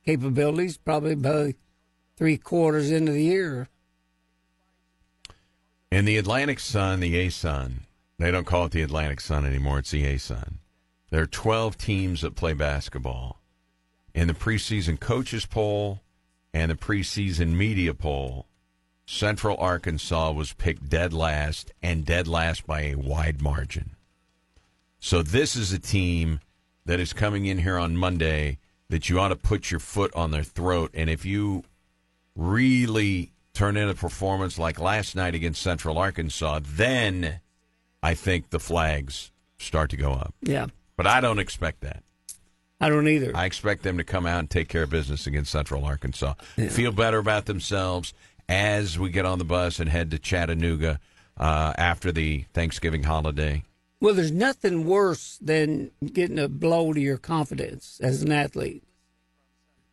[0.05, 1.55] capabilities probably by
[2.15, 3.67] three quarters into the year.
[5.91, 7.81] In the Atlantic Sun, the A Sun,
[8.19, 9.79] they don't call it the Atlantic Sun anymore.
[9.79, 10.59] It's the A Sun.
[11.09, 13.39] There are 12 teams that play basketball.
[14.13, 16.01] In the preseason coaches poll
[16.53, 18.45] and the preseason media poll,
[19.07, 23.95] Central Arkansas was picked dead last and dead last by a wide margin.
[24.99, 26.39] So this is a team
[26.85, 30.29] that is coming in here on Monday that you ought to put your foot on
[30.29, 30.91] their throat.
[30.93, 31.63] And if you
[32.35, 37.39] really turn in a performance like last night against Central Arkansas, then
[38.01, 40.33] I think the flags start to go up.
[40.41, 40.67] Yeah.
[40.95, 42.03] But I don't expect that.
[42.81, 43.31] I don't either.
[43.35, 46.35] I expect them to come out and take care of business against Central Arkansas.
[46.57, 46.69] Yeah.
[46.69, 48.13] Feel better about themselves
[48.47, 50.99] as we get on the bus and head to Chattanooga
[51.37, 53.63] uh, after the Thanksgiving holiday.
[54.01, 58.83] Well, there's nothing worse than getting a blow to your confidence as an athlete.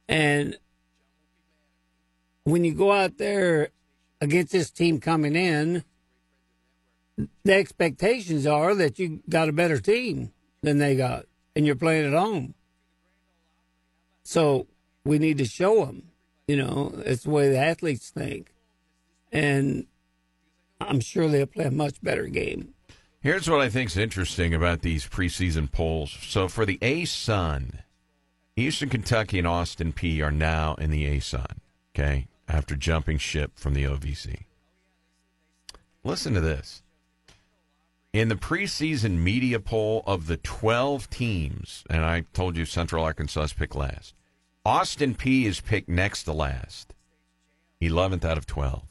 [0.08, 0.56] And
[2.46, 3.70] when you go out there
[4.20, 5.82] against this team coming in,
[7.42, 10.32] the expectations are that you got a better team
[10.62, 12.54] than they got, and you're playing at home.
[14.22, 14.68] So
[15.04, 16.10] we need to show them,
[16.46, 18.52] you know, it's the way the athletes think.
[19.32, 19.86] And
[20.80, 22.74] I'm sure they'll play a much better game.
[23.20, 26.16] Here's what I think is interesting about these preseason polls.
[26.22, 27.80] So for the A Sun,
[28.54, 31.60] Eastern Kentucky and Austin Peay are now in the A Sun,
[31.92, 34.44] okay, after jumping ship from the OVC.
[36.04, 36.82] Listen to this.
[38.12, 43.42] In the preseason media poll of the 12 teams, and I told you Central Arkansas
[43.42, 44.14] is picked last,
[44.64, 46.94] Austin Peay is picked next to last,
[47.82, 48.82] 11th out of 12.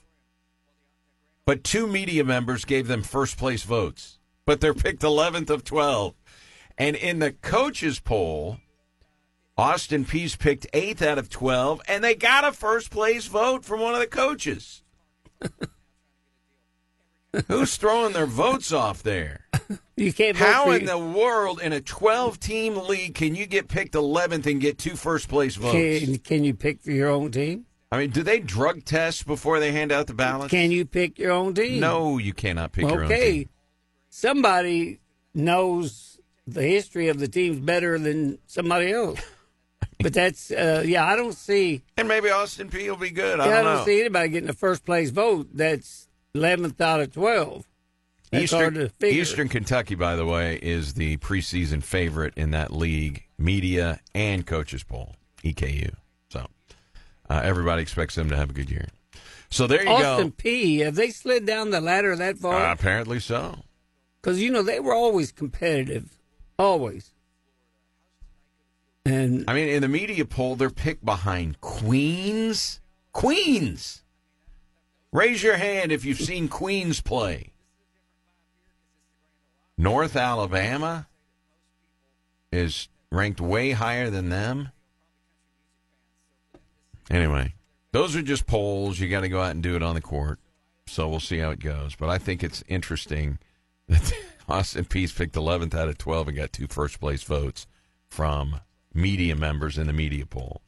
[1.45, 6.13] But two media members gave them first place votes, but they're picked 11th of 12.
[6.77, 8.57] And in the coaches poll,
[9.57, 13.79] Austin Peay's picked 8th out of 12, and they got a first place vote from
[13.79, 14.83] one of the coaches.
[17.47, 19.47] Who's throwing their votes off there?
[19.97, 20.35] You can't.
[20.35, 24.59] How in the world, in a 12 team league, can you get picked 11th and
[24.59, 25.71] get two first place votes?
[25.71, 27.65] Can, can you pick for your own team?
[27.93, 30.51] I mean, do they drug test before they hand out the ballots?
[30.51, 31.79] Can you pick your own team?
[31.79, 32.93] No, you cannot pick okay.
[32.93, 33.17] your own team.
[33.17, 33.47] Okay.
[34.09, 34.99] Somebody
[35.33, 39.21] knows the history of the teams better than somebody else.
[39.99, 41.81] But that's uh, yeah, I don't see.
[41.97, 43.39] And maybe Austin Peay will be good.
[43.39, 45.49] I yeah, don't, I don't see anybody getting a first place vote.
[45.53, 47.67] That's eleventh out of twelve.
[48.31, 48.91] That's Eastern.
[49.03, 54.83] Eastern Kentucky, by the way, is the preseason favorite in that league, media and coaches
[54.83, 55.93] poll, EKU.
[56.29, 56.47] So
[57.29, 58.87] uh, everybody expects them to have a good year.
[59.49, 60.15] So there you go.
[60.15, 60.83] Austin Peay.
[60.83, 62.65] Have they slid down the ladder that far?
[62.65, 63.59] Uh, apparently so.
[64.21, 66.17] Because you know they were always competitive,
[66.57, 67.11] always.
[69.05, 72.81] And I mean, in the media poll, they're picked behind Queens.
[73.11, 74.03] Queens.
[75.11, 77.51] Raise your hand if you've seen Queens play.
[79.77, 81.07] North Alabama
[82.51, 84.71] is ranked way higher than them.
[87.09, 87.53] Anyway,
[87.91, 88.99] those are just polls.
[88.99, 90.39] You got to go out and do it on the court.
[90.87, 91.95] So we'll see how it goes.
[91.95, 93.39] But I think it's interesting
[93.87, 94.11] that
[94.49, 97.67] Austin Peay's picked 11th out of 12 and got two first place votes
[98.09, 98.59] from
[98.95, 100.61] media members in the media poll.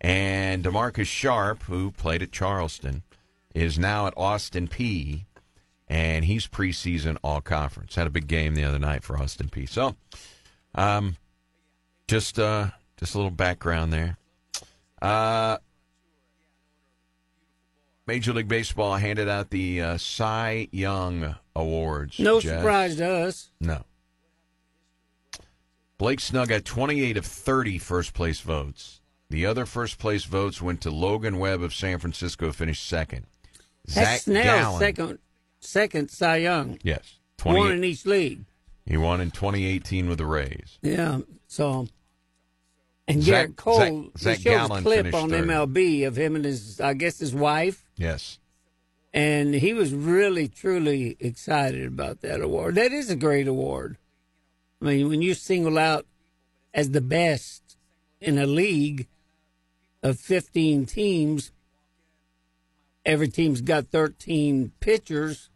[0.00, 3.02] And Demarcus Sharp, who played at Charleston,
[3.54, 5.24] is now at Austin Peay.
[5.88, 7.94] and he's preseason all conference.
[7.94, 9.68] Had a big game the other night for Austin Peay.
[9.68, 9.96] So,
[10.74, 11.16] um,
[12.06, 14.18] just uh, just a little background there.
[15.02, 15.58] Uh,
[18.06, 22.18] Major League Baseball handed out the uh, Cy Young Awards.
[22.18, 22.58] No Jess.
[22.60, 23.50] surprise to us.
[23.60, 23.82] No.
[25.98, 29.00] Blake Snell got 28 of 30 first place votes.
[29.30, 33.26] The other first place votes went to Logan Webb of San Francisco, finished second.
[33.84, 35.18] That's Snell, Gallen, second,
[35.60, 36.78] second Cy Young.
[36.82, 38.44] yes, One in each league.
[38.86, 40.78] he won in 2018 with the Rays.
[40.82, 41.20] Yeah.
[41.46, 41.88] So,
[43.08, 45.44] and Zach- Gerrit Cole, Zach- Zach shows Gallen a clip on third.
[45.48, 47.84] MLB of him and his, I guess, his wife.
[47.96, 48.38] Yes,
[49.12, 52.76] and he was really truly excited about that award.
[52.76, 53.96] That is a great award.
[54.80, 56.06] I mean, when you single out
[56.72, 57.76] as the best
[58.20, 59.08] in a league
[60.02, 61.52] of 15 teams,
[63.04, 65.50] every team's got 13 pitchers.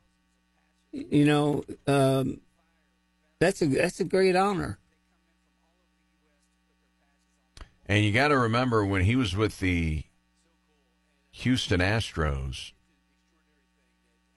[0.90, 2.40] You know, um,
[3.38, 4.78] that's a that's a great honor.
[7.92, 10.04] and you got to remember when he was with the
[11.32, 12.72] Houston Astros,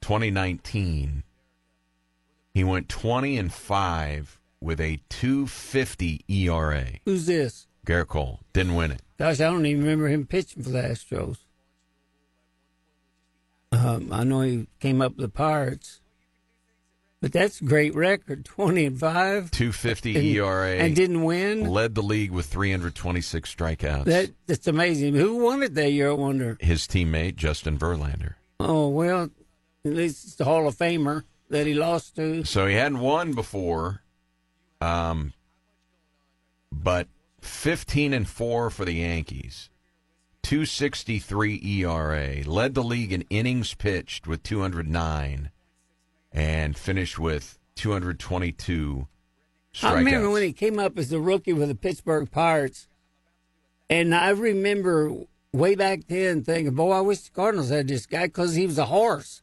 [0.01, 1.23] 2019,
[2.53, 6.85] he went 20 and five with a 250 ERA.
[7.05, 7.67] Who's this?
[7.85, 9.01] Gerrit Cole didn't win it.
[9.19, 11.37] Gosh, I don't even remember him pitching for the Astros.
[13.71, 16.01] Um, I know he came up with the Pirates,
[17.21, 20.75] but that's a great record, twenty and five, 250 and, ERA.
[20.77, 21.69] and didn't win.
[21.69, 24.05] led the league with 326 strikeouts.
[24.05, 25.15] That that's amazing.
[25.15, 26.09] Who won it that year?
[26.09, 26.57] I wonder.
[26.59, 28.35] His teammate Justin Verlander.
[28.59, 32.43] Oh well, at least it's the Hall of Famer that he lost to.
[32.45, 34.01] So he hadn't won before,
[34.81, 35.33] um,
[36.71, 37.07] but
[37.41, 39.69] 15 and four for the Yankees.
[40.43, 42.43] 263 ERA.
[42.45, 45.49] Led the league in innings pitched with 209,
[46.31, 49.07] and finished with 222
[49.73, 49.89] strikeouts.
[49.89, 52.87] I remember when he came up as a rookie with the Pittsburgh Pirates,
[53.89, 55.11] and I remember
[55.51, 58.77] way back then thinking, "Boy, I wish the Cardinals had this guy because he was
[58.77, 59.41] a horse."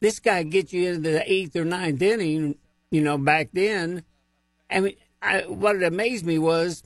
[0.00, 2.56] This guy gets you into the eighth or ninth inning,
[2.92, 3.18] you know.
[3.18, 4.04] Back then,
[4.70, 6.82] I mean, I, what amazed me was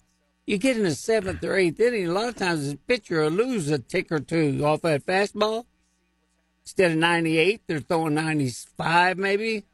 [0.47, 2.09] you get in the seventh or eighth inning.
[2.09, 5.67] A lot of times, the pitcher will lose a tick or two off that fastball.
[6.65, 9.65] Instead of ninety-eight, they're throwing ninety-five, maybe,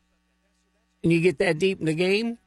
[1.02, 2.38] and you get that deep in the game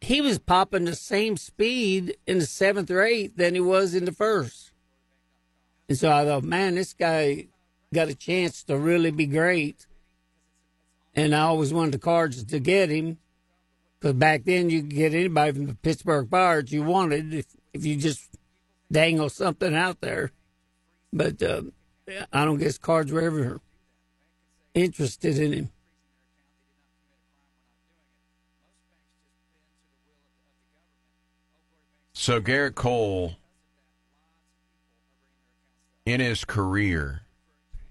[0.00, 4.06] he was popping the same speed in the seventh or eighth than he was in
[4.06, 4.72] the first.
[5.88, 7.48] And so I thought, man, this guy
[7.92, 9.86] got a chance to really be great.
[11.14, 13.18] And I always wanted the Cards to get him
[14.00, 17.84] because back then you could get anybody from the Pittsburgh Pirates you wanted if, if
[17.84, 18.30] you just
[18.90, 20.32] dangle something out there.
[21.12, 21.62] But uh,
[22.32, 23.60] I don't guess Cards were ever
[24.74, 25.70] interested in him.
[32.12, 33.36] So Gerrit Cole,
[36.04, 37.22] in his career,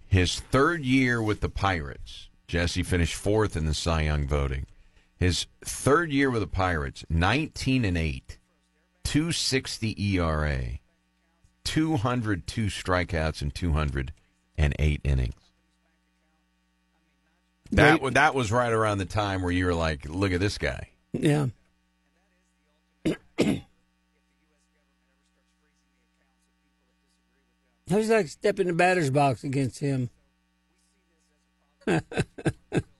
[0.08, 4.68] his third year with the Pirates, Jesse finished fourth in the Cy Young voting.
[5.20, 8.38] His third year with the Pirates, 19 and 8,
[9.04, 10.80] 260 ERA,
[11.66, 15.34] 202 strikeouts, and 208 innings.
[17.72, 20.90] That, that was right around the time where you were like, look at this guy.
[21.12, 21.48] Yeah.
[27.90, 30.10] Was like step in the batter's box against him.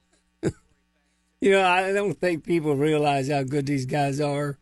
[1.42, 4.58] you know, I don't think people realize how good these guys are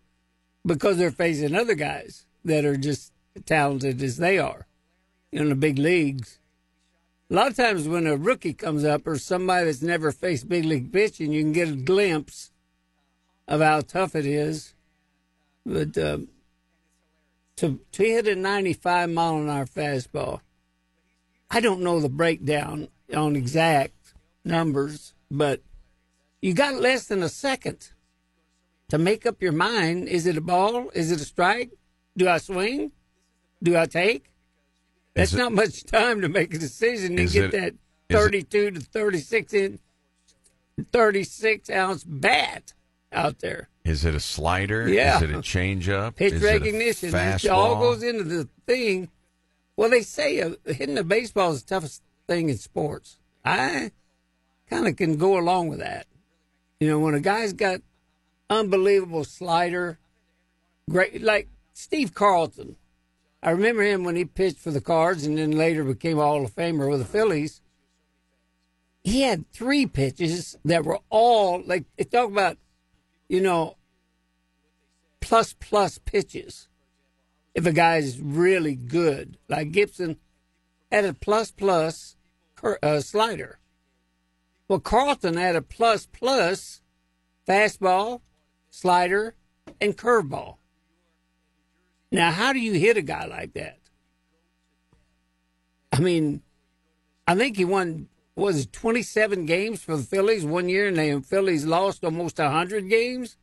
[0.65, 3.11] because they're facing other guys that are just
[3.45, 4.67] talented as they are
[5.31, 6.39] in the big leagues.
[7.29, 10.65] A lot of times when a rookie comes up or somebody that's never faced big
[10.65, 12.51] league pitching, you can get a glimpse
[13.47, 14.73] of how tough it is.
[15.65, 16.19] But uh,
[17.57, 20.39] to to hit a 95 mile an hour fastball,
[21.51, 24.13] I don't know the breakdown on exact
[24.45, 25.61] numbers, but
[26.41, 27.89] you got less than a second
[28.89, 30.07] to make up your mind.
[30.07, 30.89] Is it a ball?
[30.93, 31.71] Is it a strike?
[32.15, 32.91] Do I swing?
[33.61, 34.31] Do I take?
[35.13, 37.79] That's it- not much time to make a decision and get it- that is it-
[38.09, 39.79] 32 to 36 in
[40.91, 42.73] 36 ounce bat
[43.11, 43.69] out there.
[43.83, 44.87] Is it a slider?
[44.87, 45.17] Yeah.
[45.17, 46.15] Is it a changeup?
[46.15, 47.15] Pitch Is it recognition.
[47.15, 49.09] It all goes into the thing.
[49.75, 53.17] Well, they say uh, hitting a baseball is the toughest thing in sports.
[53.45, 53.91] I
[54.69, 56.05] kind of can go along with that.
[56.79, 57.81] You know, when a guy's got
[58.49, 59.97] unbelievable slider,
[60.89, 62.75] great like Steve Carlton.
[63.41, 66.43] I remember him when he pitched for the Cards and then later became a Hall
[66.43, 67.61] of Famer with the Phillies.
[69.03, 72.57] he had three pitches that were all like they talk about,
[73.29, 73.77] you know,
[75.21, 76.67] plus plus pitches.
[77.55, 80.17] If a guy is really good, like Gibson
[80.91, 82.17] had a plus plus
[82.83, 83.59] uh, slider.
[84.67, 86.81] Well, Carlton had a plus plus
[87.47, 88.21] fastball,
[88.69, 89.35] slider,
[89.79, 90.57] and curveball.
[92.11, 93.79] Now, how do you hit a guy like that?
[95.91, 96.41] I mean,
[97.25, 101.21] I think he won was it 27 games for the Phillies one year, and the
[101.27, 103.35] Phillies lost almost 100 games.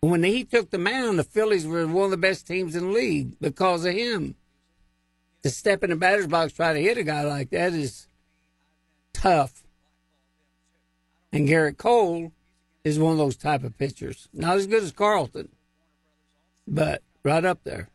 [0.00, 2.92] When he took the mound, the Phillies were one of the best teams in the
[2.92, 4.36] league because of him.
[5.42, 8.06] To step in the batter's box, try to hit a guy like that is
[9.14, 9.62] tough.
[11.32, 12.32] And Gerrit Cole
[12.84, 14.28] is one of those type of pitchers.
[14.34, 15.48] Not as good as Carlton,
[16.68, 17.88] but right up there.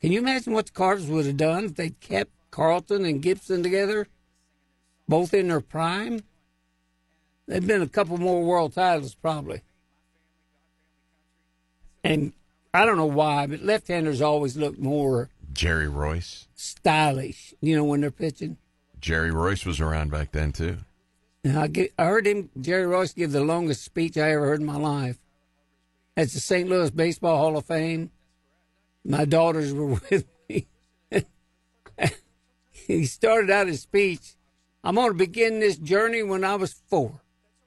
[0.00, 3.62] Can you imagine what the Cardinals would have done if they kept Carlton and Gibson
[3.62, 4.06] together,
[5.08, 6.20] both in their prime?
[7.46, 9.62] They've been a couple more world titles, probably.
[12.02, 12.34] And
[12.74, 16.46] I don't know why, but left-handers always look more Jerry Reuss.
[16.54, 18.58] stylish, you know, when they're pitching.
[19.00, 20.78] Jerry Reuss was around back then too.
[21.44, 24.60] Now, I, get, I heard him, Jerry Reuss, give the longest speech I ever heard
[24.60, 25.18] in my life.
[26.16, 26.68] At the St.
[26.68, 28.10] Louis Baseball Hall of Fame.
[29.04, 30.66] My daughters were with me.
[32.70, 34.34] he started out his speech.
[34.82, 37.20] I'm going to begin this journey when I was four.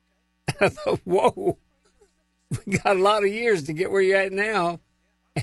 [0.62, 1.58] I thought, whoa,
[2.66, 4.80] we got a lot of years to get where you're at now.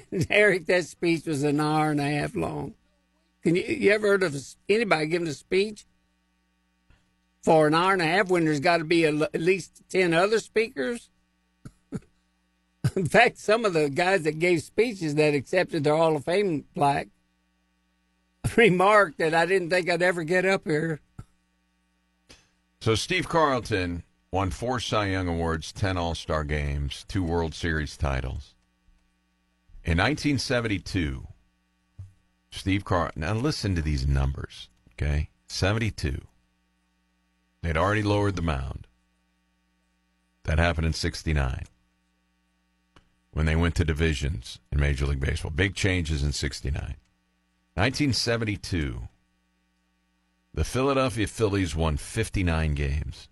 [0.31, 2.75] Eric, that speech was an hour and a half long.
[3.43, 4.37] Can you, you ever heard of
[4.69, 5.85] anybody giving a speech
[7.43, 10.15] for an hour and a half when there's got to be a, at least 10
[10.15, 11.11] other speakers?
[12.97, 16.65] In fact, some of the guys that gave speeches that accepted their Hall of Fame
[16.75, 17.09] plaque
[18.57, 21.01] remarked that I didn't think I'd ever get up here.
[22.81, 27.97] So Steve Carlton won four Cy Young Awards, 10 All Star games, two World Series
[27.97, 28.54] titles.
[29.85, 31.27] In 1972,
[32.51, 35.29] Steve Carlton, now listen to these numbers, okay?
[35.47, 36.23] 72.
[37.63, 38.87] They'd already lowered the mound.
[40.45, 41.65] That happened in 69
[43.33, 45.51] when they went to divisions in Major League Baseball.
[45.51, 46.97] Big changes in 69.
[47.75, 49.09] 1972,
[50.55, 53.29] the Philadelphia Phillies won 59 games.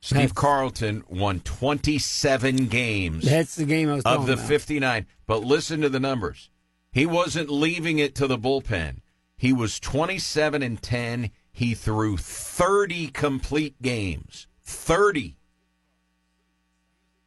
[0.00, 3.24] Steve That's, Carlton won 27 games.
[3.24, 4.48] That's the game I was of the about.
[4.48, 5.06] 59.
[5.26, 6.50] But listen to the numbers.
[6.90, 9.00] He wasn't leaving it to the bullpen.
[9.36, 11.30] He was 27 and 10.
[11.52, 14.46] He threw 30 complete games.
[14.62, 15.36] 30.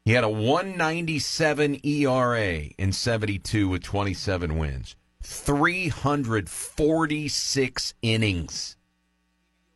[0.06, 8.76] He had a 197 ERA in 72 with 27 wins, 346 innings,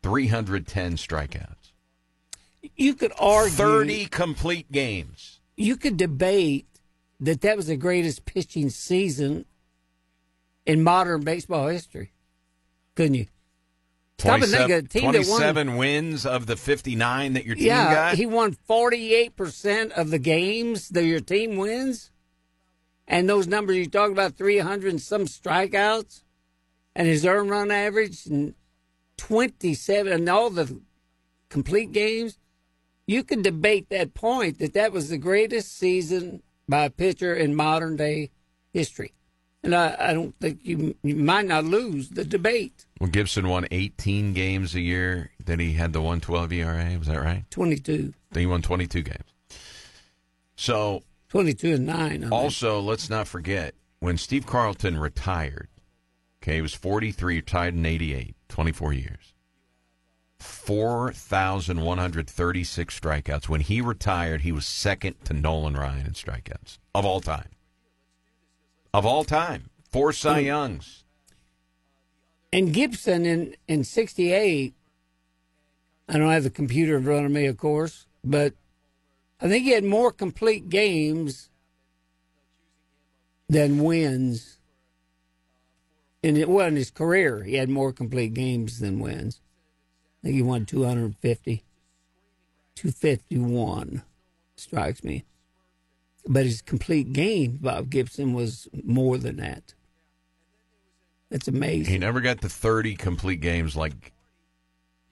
[0.04, 1.56] 310 strikeouts.
[2.78, 5.40] You could argue 30 complete games.
[5.56, 6.68] You could debate
[7.20, 9.46] that that was the greatest pitching season
[10.66, 12.14] in modern baseball history.
[12.96, 13.28] Couldn't you?
[14.18, 18.16] 27, 27 wins of the 59 that your team yeah, got?
[18.16, 22.12] he won 48% of the games that your team wins.
[23.08, 26.24] And those numbers you talk about 300 and some strikeouts
[26.96, 28.56] and his earned run average and
[29.18, 30.82] 27 and all the
[31.50, 32.40] complete games.
[33.08, 37.55] You can debate that point that that was the greatest season by a pitcher in
[37.55, 38.32] modern day
[38.74, 39.14] history.
[39.64, 42.86] And I, I don't think you, you might not lose the debate.
[42.99, 45.32] Well, Gibson won 18 games a year.
[45.43, 46.97] Then he had the 112 ERA.
[46.99, 47.49] Was that right?
[47.49, 48.14] 22.
[48.32, 49.34] Then he won 22 games.
[50.58, 52.24] So 22 and nine.
[52.26, 55.70] I also, let's not forget when Steve Carlton retired.
[56.43, 59.34] Okay, he was 43, retired in 88, 24 years.
[60.40, 63.50] 4,136 strikeouts.
[63.50, 67.50] When he retired, he was second to Nolan Ryan in strikeouts of all time
[68.98, 69.70] of all time.
[69.92, 70.48] Four Cy hmm.
[70.48, 71.04] Youngs.
[72.52, 74.74] And Gibson in in '68.
[76.10, 78.54] I don't have the computer in front of me, of course, but
[79.42, 81.50] I think he had more complete games
[83.50, 84.58] than wins.
[86.24, 87.44] And it wasn't his career.
[87.44, 89.42] He had more complete games than wins.
[90.28, 91.64] Think he won 250.
[92.76, 94.04] 251
[94.58, 95.24] strikes me.
[96.28, 99.74] But his complete game, Bob Gibson, was more than that.
[101.32, 101.94] That's amazing.
[101.94, 104.12] He never got to 30 complete games like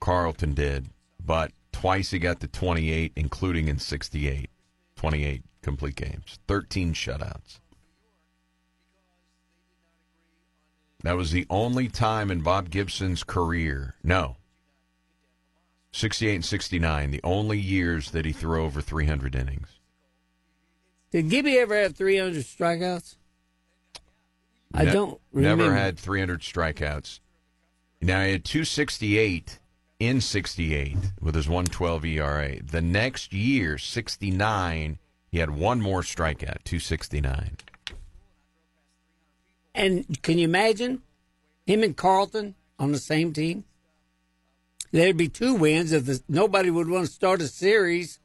[0.00, 0.90] Carlton did,
[1.24, 4.50] but twice he got to 28, including in 68.
[4.96, 7.60] 28 complete games, 13 shutouts.
[11.04, 13.94] That was the only time in Bob Gibson's career.
[14.04, 14.36] No.
[15.96, 19.68] 68 and 69, the only years that he threw over 300 innings.
[21.10, 23.16] Did Gibby ever have 300 strikeouts?
[24.74, 25.64] I Ne- don't remember.
[25.64, 27.20] Never had 300 strikeouts.
[28.02, 29.58] Now he had 268
[29.98, 32.60] in 68 with his 112 ERA.
[32.62, 34.98] The next year, 69,
[35.30, 37.56] he had one more strikeout, 269.
[39.74, 41.00] And can you imagine
[41.64, 43.64] him and Carlton on the same team?
[44.96, 48.18] There'd be two wins if the, nobody would want to start a series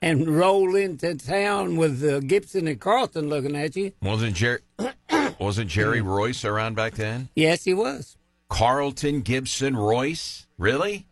[0.00, 3.90] and roll into town with uh, Gibson and Carlton looking at you.
[4.00, 4.60] Wasn't Jerry
[5.40, 7.30] wasn't Jerry Reuss around back then?
[7.34, 8.16] Yes, he was.
[8.48, 10.46] Carlton, Gibson, Reuss?
[10.56, 11.08] Really?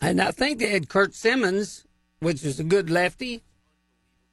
[0.00, 1.84] And I think they had Curt Simmons,
[2.20, 3.42] which is a good lefty,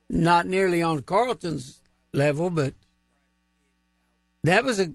[0.09, 1.81] not nearly on Carlton's
[2.13, 2.73] level, but
[4.45, 4.93] that was a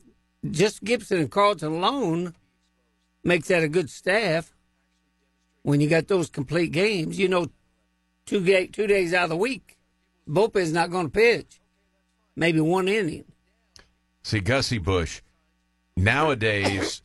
[0.50, 2.34] just Gibson and Carlton alone
[3.22, 4.54] makes that a good staff.
[5.62, 7.48] When you got those complete games, you know,
[8.24, 9.76] two ga- two days out of the week,
[10.26, 11.60] bullpen's not going to pitch,
[12.34, 13.24] maybe one inning.
[14.22, 15.20] See, Gussie Busch,
[15.96, 17.02] nowadays,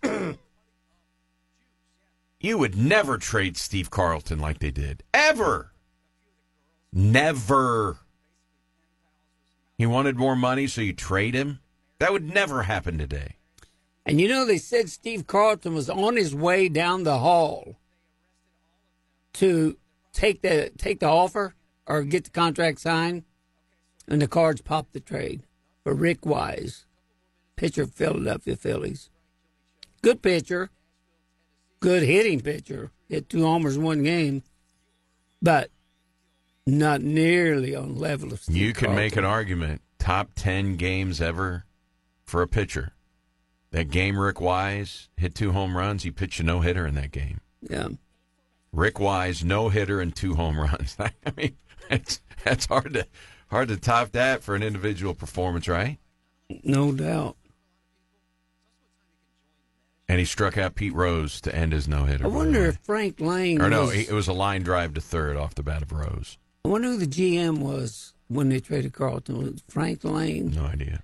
[2.40, 5.04] you would never trade Steve Carlton like they did.
[5.14, 5.72] Ever.
[6.94, 8.00] Never.
[9.78, 11.60] He wanted more money, so you trade him?
[12.00, 13.36] That would never happen today.
[14.06, 17.78] And you know, they said Steve Carlton was on his way down the hall
[19.34, 19.78] to
[20.14, 21.56] take the take the offer
[21.88, 23.24] or get the contract signed,
[24.08, 25.44] and the cards popped the trade
[25.84, 26.86] for Rick Wise,
[27.56, 29.10] pitcher of Philadelphia Phillies.
[30.02, 30.70] Good pitcher,
[31.80, 32.92] good hitting pitcher.
[33.08, 34.42] Hit two homers in one game,
[35.42, 35.70] but
[36.66, 41.66] not nearly on level of Steve You can make an argument top 10 games ever
[42.26, 42.95] for a pitcher.
[43.76, 47.12] That game Rick Wise hit two home runs, he pitched a no hitter in that
[47.12, 47.42] game.
[47.60, 47.90] Yeah.
[48.72, 50.96] Rick Wise, no hitter and two home runs.
[51.00, 51.58] I mean,
[51.90, 53.06] that's hard to
[53.50, 55.98] hard to top that for an individual performance, right?
[56.64, 57.36] No doubt.
[60.08, 62.24] And he struck out Pete Rose to end his no hitter.
[62.24, 63.62] I wonder if Frank Lane.
[63.62, 66.38] or no, was, it was a line drive to third off the bat of Rose.
[66.64, 69.38] I wonder who the GM was when they traded Carlton.
[69.38, 70.52] Was Frank Lane?
[70.52, 71.04] No idea.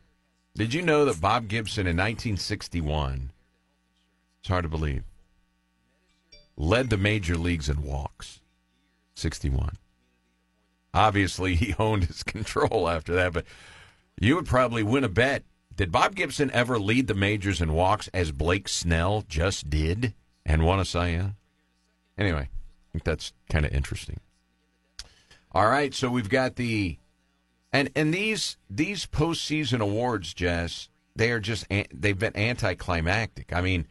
[0.56, 3.32] Did you know that Bob Gibson in 1961?
[4.40, 5.04] It's hard to believe.
[6.58, 8.42] Led the major leagues in walks.
[9.16, 9.78] 61.
[10.94, 13.46] Obviously, he honed his control after that, but
[14.20, 15.44] you would probably win a bet.
[15.76, 20.14] Did Bob Gibson ever lead the majors in walks as Blake Snell just did
[20.46, 21.36] and won a Cy Young?
[22.18, 24.20] Anyway, I think that's kind of interesting.
[25.54, 26.98] All right, so we've got the
[27.74, 33.54] and and these these postseason awards, Jess, they are just they've been anticlimactic.
[33.54, 33.88] I mean,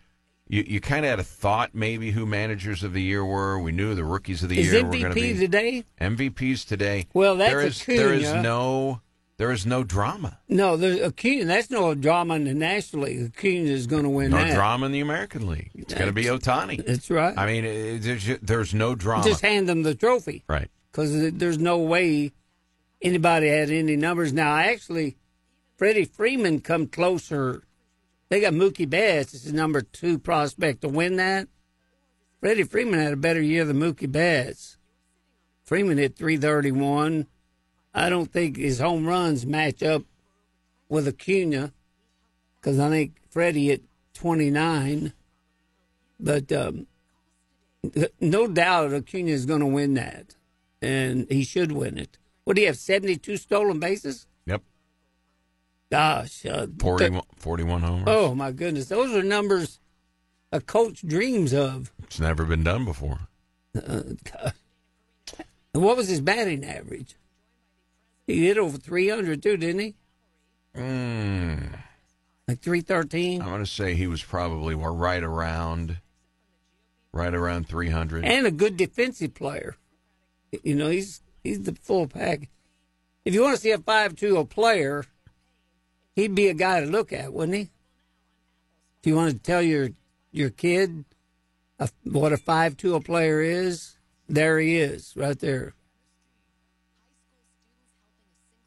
[0.48, 3.58] you you kind of had a thought maybe who managers of the year were.
[3.58, 5.84] We knew the rookies of the Is year were going to MVP be today?
[6.00, 7.06] MVPs today.
[7.14, 9.00] Well, that's there is there is no
[9.40, 10.38] there is no drama.
[10.50, 11.46] No, there's Acuna.
[11.46, 13.32] That's no drama in the National League.
[13.34, 14.54] Acuna is going to win No that.
[14.54, 15.70] drama in the American League.
[15.74, 16.84] It's going to be Ohtani.
[16.84, 17.32] That's right.
[17.38, 19.24] I mean, it, there's there's no drama.
[19.24, 20.68] Just hand them the trophy right.
[20.92, 22.32] because there's no way
[23.02, 24.32] anybody had any numbers.
[24.32, 25.16] Now, actually,
[25.76, 27.62] Freddie Freeman come closer.
[28.28, 31.48] They got Mookie Betts as the number two prospect to win that.
[32.40, 34.78] Freddie Freeman had a better year than Mookie Betts.
[35.64, 37.26] Freeman hit 331.
[37.92, 40.02] I don't think his home runs match up
[40.88, 41.72] with Acuna
[42.60, 43.82] because I think Freddie hit
[44.14, 45.12] 29.
[46.18, 46.86] But um,
[48.20, 50.34] no doubt Acuna is going to win that,
[50.82, 52.18] and he should win it.
[52.44, 52.76] What do you have?
[52.78, 54.26] 72 stolen bases?
[54.46, 54.62] Yep.
[55.90, 56.46] Gosh.
[56.46, 58.04] Uh, 41, 41 homers.
[58.06, 58.86] Oh, my goodness.
[58.86, 59.78] Those are numbers
[60.52, 61.92] a coach dreams of.
[62.02, 63.18] It's never been done before.
[63.76, 64.02] Uh,
[65.72, 67.14] And what was his batting average?
[68.26, 69.94] He hit over 300 too, didn't he?
[70.76, 71.78] Mm,
[72.48, 73.40] Like 313?
[73.40, 75.98] I'm going to say he was probably right around
[77.12, 78.24] right around 300.
[78.24, 79.76] And a good defensive player.
[80.64, 82.48] You know, he's he's the full pack.
[83.24, 85.04] If you want to see a five-two-a player,
[86.14, 87.70] he'd be a guy to look at, wouldn't he?
[89.00, 89.90] If you want to tell your
[90.32, 91.04] your kid
[91.78, 93.96] a, what a 5-2 player is,
[94.28, 95.74] there he is, right there.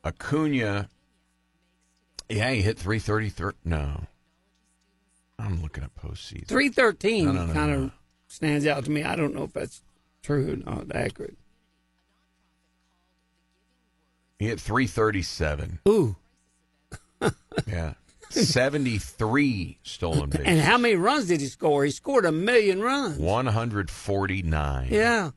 [0.04, 0.90] Acuna,
[2.28, 3.54] yeah, he hit 333.
[3.64, 4.06] No.
[5.40, 6.48] I'm looking at postseason.
[6.48, 7.92] 313 No, no, no, kind of
[8.28, 9.04] stands out to me.
[9.04, 9.82] I don't know if that's
[10.22, 11.38] true or not accurate.
[14.44, 15.80] He hit 337.
[15.88, 16.18] Ooh,
[17.66, 17.94] Yeah.
[18.30, 20.46] 73 stolen bases.
[20.48, 21.86] And how many runs did he score?
[21.86, 23.18] He scored a million runs.
[23.20, 24.88] 149.
[24.92, 25.32] Yeah.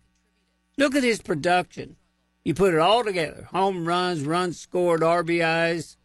[0.77, 1.95] Look at his production.
[2.43, 5.97] You put it all together home runs, runs scored, RBIs.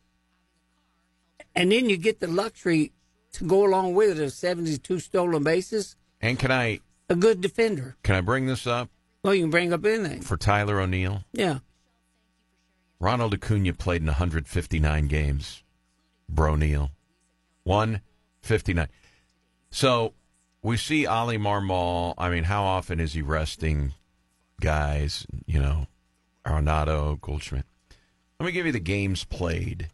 [1.56, 2.92] And then you get the luxury
[3.34, 5.96] to go along with it of 72 stolen bases.
[6.22, 7.96] And can I A good defender.
[8.04, 8.90] can I bring this up
[9.24, 10.22] Well, you can bring up anything.
[10.22, 11.24] for Tyler O'Neill?
[11.34, 11.60] Yeah.
[13.02, 15.64] Ronald Acuna played in 159 games.
[16.30, 16.92] Bro Neal.
[17.64, 18.88] 159.
[19.72, 20.14] So
[20.62, 22.14] we see Oli Marmol.
[22.20, 23.94] I mean, how often is he resting
[24.62, 25.26] guys?
[25.48, 25.88] You know,
[26.46, 27.66] Arenado, Goldschmidt.
[28.40, 29.90] Let me give you the games played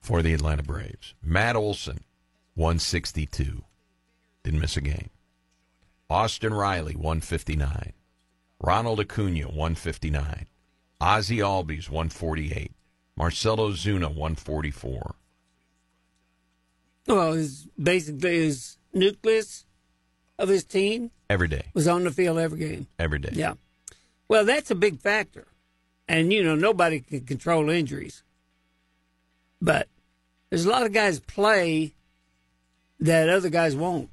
[0.00, 1.14] for the Atlanta Braves.
[1.20, 2.04] Matt Olson,
[2.54, 3.64] 162.
[4.44, 5.10] Didn't miss a game.
[6.08, 7.92] Austin Riley, 159.
[8.60, 10.46] Ronald Acuna, 159.
[11.00, 12.72] Ozzie Albies, 148.
[13.16, 15.14] Marcell Ozuna, 144.
[17.06, 19.64] Well, his, basically his nucleus
[20.38, 21.66] of his team Every day.
[21.74, 22.86] was on the field every game.
[22.98, 23.30] Every day.
[23.32, 23.54] Yeah.
[24.28, 25.46] Well, that's a big factor.
[26.06, 28.22] And, you know, nobody can control injuries.
[29.60, 29.88] But
[30.50, 31.94] there's a lot of guys play
[33.00, 34.10] that other guys won't,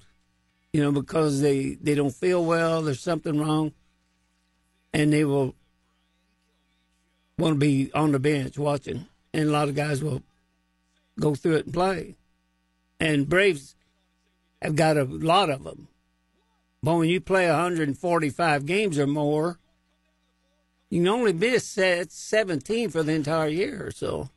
[0.74, 3.72] you know, because they, they don't feel well, there's something wrong,
[4.94, 5.56] and they will
[7.38, 9.08] want to be on the bench watching.
[9.34, 10.24] And a lot of guys will
[11.20, 12.16] go through it and play.
[13.00, 13.76] And Braves
[14.62, 15.88] have got a lot of them.
[16.82, 19.60] But when you play 145 games or more,
[20.90, 24.30] you can only miss 17 for the entire year or so.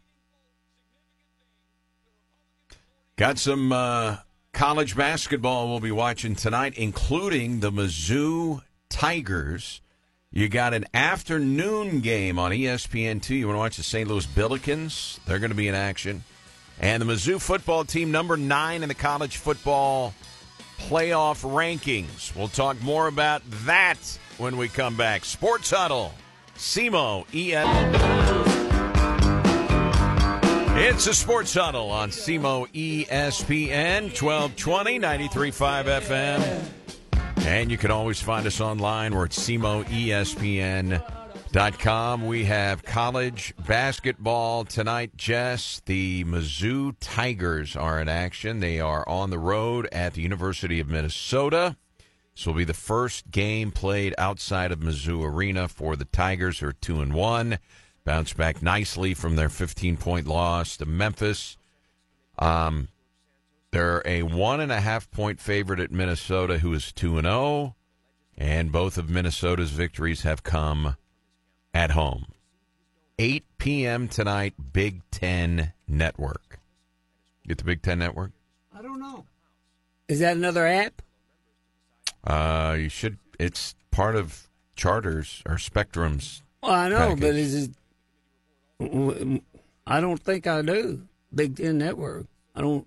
[3.17, 4.19] Got some uh,
[4.53, 9.81] college basketball we'll be watching tonight, including the Mizzou Tigers.
[10.31, 13.31] You got an afternoon game on E ESPN2.
[13.31, 14.07] You want to watch the St.
[14.07, 15.19] Louis Billikens?
[15.25, 16.23] They're going to be in action.
[16.79, 20.13] And the Mizzou football team, number nine in the college football
[20.79, 22.37] playoff rankings.
[22.37, 23.97] We'll talk more about that
[24.37, 25.25] when we come back.
[25.25, 26.13] Sports Huddle,
[26.57, 27.67] SEMO, ES.
[30.77, 36.78] It's a Sports Huddle on SEMO ESPN, 1220, 93.5 FM.
[37.47, 39.15] And you can always find us online.
[39.15, 42.27] We're at SEMOESPN.com.
[42.27, 45.81] We have college basketball tonight, Jess.
[45.87, 48.61] The Mizzou Tigers are in action.
[48.61, 51.77] They are on the road at the University of Minnesota.
[52.35, 56.69] This will be the first game played outside of Mizzou Arena for the Tigers, who
[56.69, 57.59] are 2 and 1.
[58.05, 61.57] Bounced back nicely from their 15 point loss to Memphis.
[62.39, 62.89] Um,
[63.71, 67.75] they're a one and a half point favorite at Minnesota, who is 2 and 0.
[68.37, 70.97] And both of Minnesota's victories have come
[71.75, 72.27] at home.
[73.19, 74.07] 8 p.m.
[74.07, 76.61] tonight, Big Ten Network.
[77.47, 78.31] Get the Big Ten Network?
[78.77, 79.25] I don't know.
[80.07, 81.03] Is that another app?
[82.25, 83.19] Uh, you should.
[83.41, 86.43] It's part of Charters or Spectrum's.
[86.63, 87.21] Well, I know, Package.
[87.21, 87.71] but is
[88.81, 89.43] it?
[89.87, 91.03] I don't think I do.
[91.35, 92.27] Big Ten Network.
[92.55, 92.87] I don't.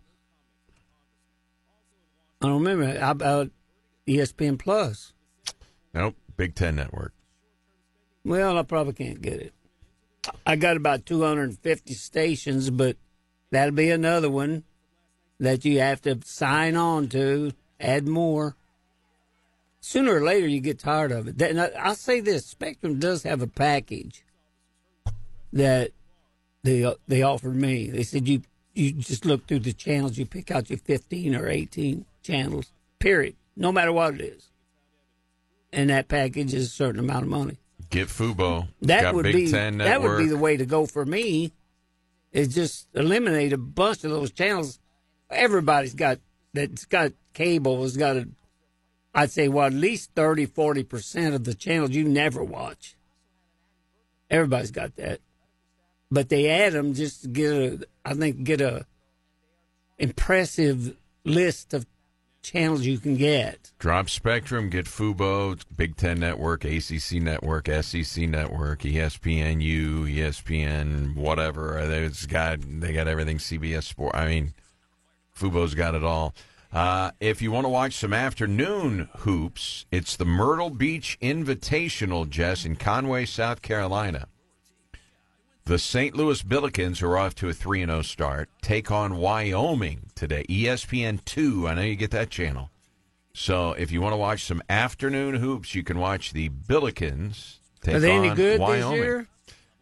[2.42, 3.00] I don't remember.
[3.00, 3.52] How about
[4.08, 5.14] ESPN Plus?
[5.94, 7.14] Nope, Big Ten Network.
[8.24, 9.54] Well, I probably can't get it.
[10.46, 12.98] I got about 250 stations, but
[13.52, 14.64] that'll be another one
[15.40, 18.56] that you have to sign on to, add more.
[19.80, 21.42] Sooner or later, you get tired of it.
[21.42, 24.24] And I- I'll say this Spectrum does have a package
[25.52, 25.92] that
[26.64, 27.90] they they offered me.
[27.90, 28.44] They said you
[28.76, 33.36] you just look through the channels, you pick out your 15 or 18 channels, period,
[33.56, 34.52] no matter what it is.
[35.74, 37.58] And that package is a certain amount of money.
[37.90, 38.68] Get Fubo.
[38.82, 41.52] That Got would Big be Ten that would be the way to go for me.
[42.32, 44.80] Is just eliminate a bunch of those channels.
[45.30, 46.20] Everybody's got
[46.54, 48.30] that's got cable has got a.
[49.14, 52.96] I'd say well at least 30, 40 percent of the channels you never watch.
[54.30, 55.20] Everybody's got that,
[56.10, 57.88] but they add them just to get a.
[58.06, 58.86] I think get a
[59.98, 60.96] impressive
[61.26, 61.86] list of
[62.42, 63.72] channels you can get.
[63.80, 71.78] Drop Spectrum, get Fubo, Big Ten Network, ACC Network, SEC Network, ESPNU, ESPN, whatever.
[71.80, 73.38] It's got they got everything.
[73.38, 74.16] CBS Sport.
[74.16, 74.54] I mean,
[75.38, 76.34] Fubo's got it all.
[76.74, 82.64] Uh, if you want to watch some afternoon hoops, it's the Myrtle Beach Invitational, Jess,
[82.66, 84.28] in Conway, South Carolina.
[85.66, 86.16] The St.
[86.16, 90.44] Louis Billikens, are off to a 3 0 start, take on Wyoming today.
[90.50, 91.68] ESPN 2.
[91.68, 92.70] I know you get that channel.
[93.34, 97.96] So if you want to watch some afternoon hoops, you can watch the Billikens take
[97.96, 98.92] Are they on any good Wyoming.
[98.92, 99.28] this year?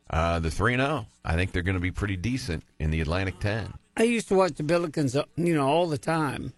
[0.10, 1.08] Uh, the 3 0.
[1.24, 3.74] I think they're going to be pretty decent in the Atlantic 10.
[3.98, 6.54] I used to watch the Billikens, uh, you know, all the time,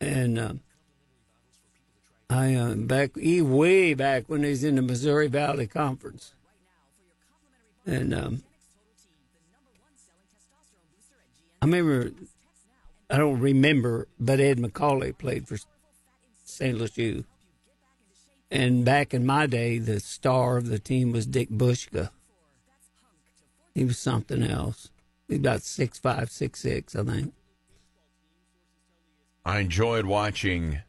[0.00, 0.52] and uh,
[2.30, 6.34] I uh, back way back when they was in the Missouri Valley Conference,
[7.86, 8.42] and um,
[11.62, 12.10] I remember.
[13.10, 15.58] I don't remember, but Ed Macauley played for
[16.44, 16.76] St.
[16.76, 17.24] Louis U.
[18.50, 22.10] And back in my day, the star of the team was Dick Boushka.
[23.74, 24.90] He was something else.
[25.28, 27.34] He's about six five, six six, I think.
[29.44, 30.80] I enjoyed watching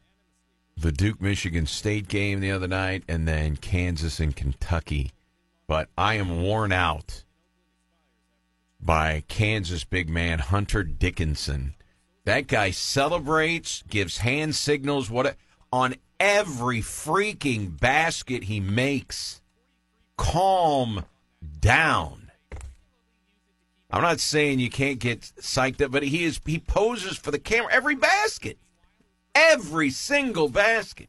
[0.76, 5.10] the Duke Michigan State game the other night and then Kansas and Kentucky.
[5.66, 7.24] But I am worn out
[8.80, 11.74] by Kansas big man Hunter Dickinson.
[12.24, 15.36] That guy celebrates, gives hand signals what
[15.72, 19.40] on every freaking basket he makes.
[20.16, 21.04] Calm
[21.60, 22.30] down.
[23.90, 27.38] I'm not saying you can't get psyched up, but he is he poses for the
[27.38, 28.58] camera every basket.
[29.34, 31.08] Every single basket.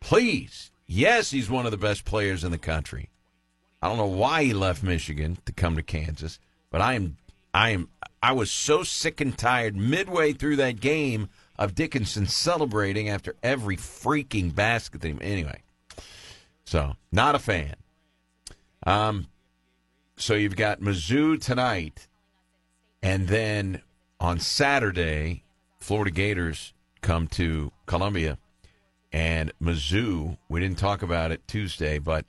[0.00, 0.70] Please.
[0.86, 3.09] Yes, he's one of the best players in the country.
[3.82, 6.38] I don't know why he left Michigan to come to Kansas,
[6.70, 7.16] but I am
[7.54, 7.88] I am
[8.22, 11.28] I was so sick and tired midway through that game
[11.58, 15.04] of Dickinson celebrating after every freaking basket.
[15.04, 15.62] Anyway,
[16.64, 17.76] so not a fan.
[18.86, 19.28] Um,
[20.16, 22.08] so you've got Mizzou tonight,
[23.02, 23.82] and then
[24.18, 25.44] on Saturday,
[25.78, 28.38] Florida Gators come to Columbia,
[29.12, 30.36] and Mizzou.
[30.48, 32.26] We didn't talk about it Tuesday, but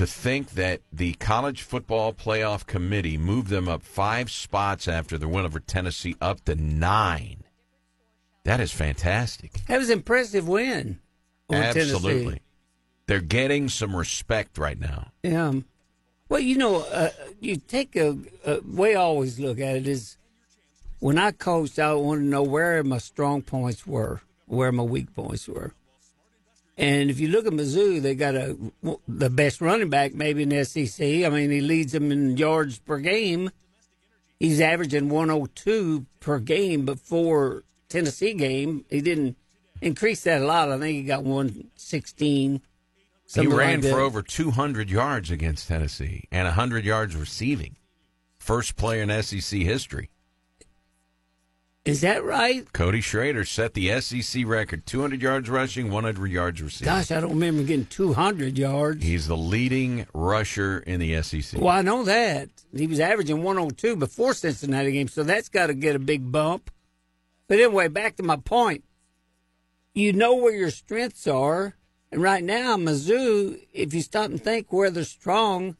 [0.00, 5.28] to think that the college football playoff committee moved them up five spots after the
[5.28, 7.44] win over Tennessee up to nine.
[8.44, 9.52] That is fantastic.
[9.66, 11.00] That was an impressive win.
[11.52, 12.22] Absolutely.
[12.22, 12.40] Tennessee.
[13.08, 15.08] They're getting some respect right now.
[15.22, 15.52] Yeah.
[16.30, 20.16] Well, you know, uh, you take a, a way I always look at it is
[21.00, 25.14] when I coached, I wanted to know where my strong points were, where my weak
[25.14, 25.74] points were.
[26.80, 28.56] And if you look at Mizzou, they got a
[29.06, 31.04] the best running back maybe in the SEC.
[31.06, 33.50] I mean, he leads them in yards per game.
[34.38, 38.86] He's averaging 102 per game before Tennessee game.
[38.88, 39.36] He didn't
[39.82, 40.70] increase that a lot.
[40.70, 42.62] I think he got 116.
[43.34, 47.76] He ran like for over 200 yards against Tennessee and 100 yards receiving.
[48.38, 50.08] First player in SEC history.
[51.86, 52.70] Is that right?
[52.74, 56.92] Cody Schrader set the SEC record 200 yards rushing, 100 yards receiving.
[56.92, 59.02] Gosh, I don't remember getting 200 yards.
[59.02, 61.58] He's the leading rusher in the SEC.
[61.58, 62.50] Well, I know that.
[62.76, 66.70] He was averaging 102 before Cincinnati game, so that's got to get a big bump.
[67.48, 68.84] But anyway, back to my point.
[69.94, 71.76] You know where your strengths are.
[72.12, 75.76] And right now, Mizzou, if you stop and think where they're strong,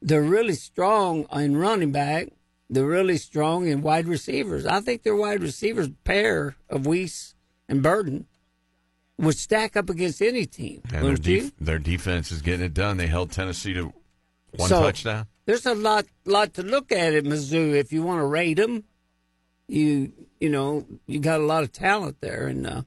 [0.00, 2.28] they're really strong in running back
[2.70, 4.66] they're really strong and wide receivers.
[4.66, 7.34] I think their wide receivers pair of Wease
[7.68, 8.26] and Burden
[9.18, 10.82] would stack up against any team.
[10.92, 12.96] And their, def- their, defense is getting it done.
[12.96, 13.92] They held Tennessee to
[14.56, 15.26] one so, touchdown.
[15.46, 18.84] There's a lot lot to look at at Mizzou if you want to rate them.
[19.66, 22.82] You you know you got a lot of talent there, and uh,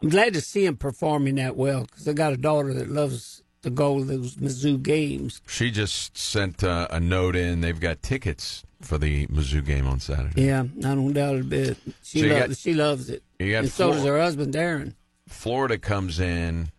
[0.00, 3.41] I'm glad to see him performing that well because I got a daughter that loves
[3.62, 5.40] to go to those Mizzou games.
[5.46, 7.60] She just sent uh, a note in.
[7.60, 10.42] They've got tickets for the Mizzou game on Saturday.
[10.42, 11.78] Yeah, I don't doubt it a bit.
[12.02, 13.22] She, so loves, got, she loves it.
[13.40, 14.94] and so does her husband, Darren.
[15.28, 16.70] Florida comes in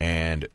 [0.00, 0.48] and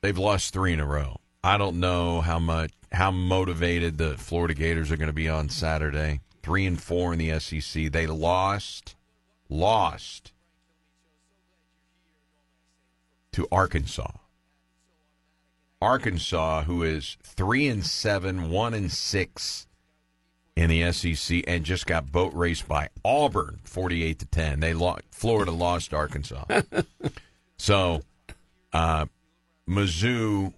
[0.00, 1.20] they've lost three in a row.
[1.42, 5.48] I don't know how much how motivated the Florida Gators are going to be on
[5.48, 6.20] Saturday.
[6.42, 7.90] Three and four in the SEC.
[7.90, 8.94] They lost,
[9.48, 10.32] lost
[13.36, 14.12] to Arkansas.
[15.82, 19.66] Arkansas, who is three and seven, one and six
[20.56, 24.60] in the SEC, and just got boat raced by Auburn, forty-eight to ten.
[24.60, 25.02] They lost.
[25.10, 26.46] Florida lost Arkansas.
[27.58, 28.00] so,
[28.72, 29.04] uh,
[29.68, 30.54] Mizzou,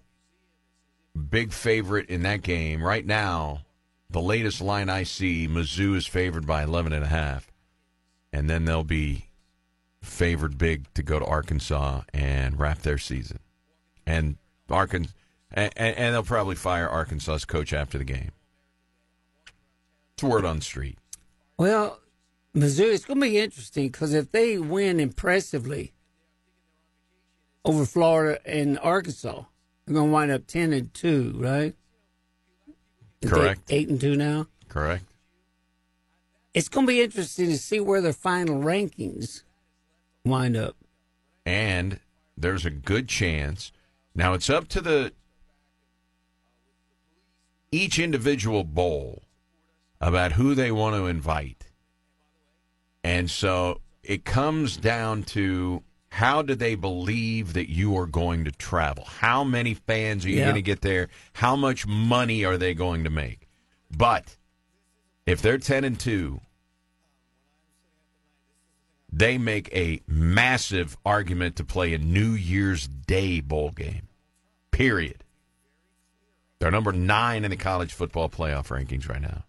[1.31, 3.63] big favorite in that game right now.
[4.09, 7.51] The latest line I see, Mizzou is favored by eleven and a half,
[8.33, 9.28] and then they'll be
[10.03, 13.41] favored big to go to Arkansas and wrap their season.
[14.07, 14.37] And
[14.71, 15.13] Arkansas,
[15.53, 18.31] and, and they'll probably fire Arkansas's coach after the game.
[20.15, 20.99] It's word on the street.
[21.57, 22.01] Well,
[22.55, 25.93] Missouri, it's going to be interesting because if they win impressively
[27.65, 29.45] over Florida and Arkansas,
[29.85, 31.75] they're going to wind up ten and two, right?
[33.25, 33.63] Correct.
[33.69, 34.47] Eight and two now.
[34.69, 35.05] Correct.
[36.55, 39.43] It's going to be interesting to see where their final rankings
[40.29, 40.77] wind up.
[41.47, 42.01] And
[42.37, 43.73] there's a good chance.
[44.15, 45.13] Now it's up to the
[47.71, 49.23] each individual bowl
[50.01, 51.67] about who they want to invite.
[53.05, 58.51] And so it comes down to how do they believe that you are going to
[58.51, 59.05] travel?
[59.05, 60.45] How many fans are you Yeah.
[60.45, 61.09] going to get there?
[61.35, 63.49] How much money are they going to make?
[63.95, 64.37] But
[65.27, 66.41] if they're 10 and 2,
[69.11, 74.09] they make a massive argument to play a New Year's Day bowl game.
[74.71, 75.25] Period.
[76.59, 79.45] They're number 9 in the college football playoff rankings right now.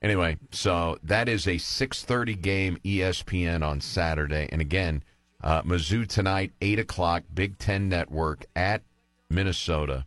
[0.00, 5.02] Anyway, so that is a 6:30 game ESPN on Saturday, and again,
[5.42, 8.82] uh, Mizzou tonight, eight o'clock, Big Ten Network at
[9.28, 10.06] Minnesota,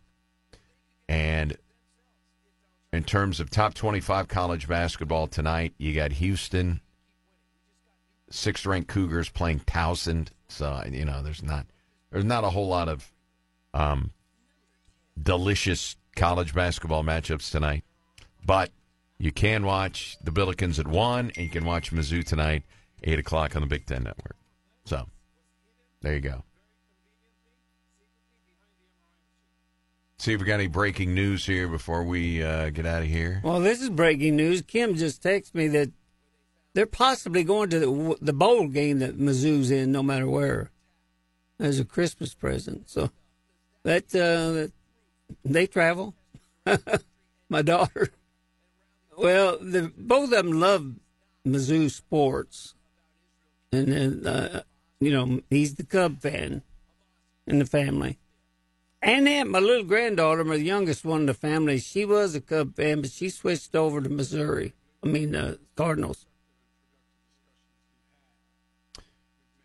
[1.09, 1.57] and
[2.93, 6.81] in terms of top 25 college basketball tonight, you got Houston,
[8.31, 10.27] sixth-ranked Cougars playing Towson.
[10.47, 11.67] So you know, there's not
[12.11, 13.11] there's not a whole lot of
[13.73, 14.11] um,
[15.21, 17.83] delicious college basketball matchups tonight,
[18.45, 18.71] but
[19.17, 22.63] you can watch the Billikens at one, and you can watch Mizzou tonight,
[23.03, 24.35] eight o'clock on the Big Ten Network.
[24.83, 25.05] So
[26.01, 26.43] there you go.
[30.17, 33.41] See if we got any breaking news here before we uh, get out of here.
[33.43, 34.61] Well, this is breaking news.
[34.61, 35.91] Kim just texted me that
[36.73, 40.71] they're possibly going to the, the bowl game that Mizzou's in, no matter where,
[41.59, 42.89] as a Christmas present.
[42.89, 43.11] So
[43.83, 44.71] that, uh,
[45.43, 46.13] they travel.
[47.49, 48.11] My daughter.
[49.17, 50.93] Well, the, both of them love
[51.45, 52.75] Mizzou sports,
[53.71, 54.63] and then uh,
[54.99, 56.61] you know he's the Cub fan
[57.45, 58.17] in the family.
[59.01, 62.75] And then my little granddaughter, my youngest one in the family, she was a Cub
[62.75, 64.73] fan, but she switched over to Missouri.
[65.03, 66.27] I mean, uh, Cardinals.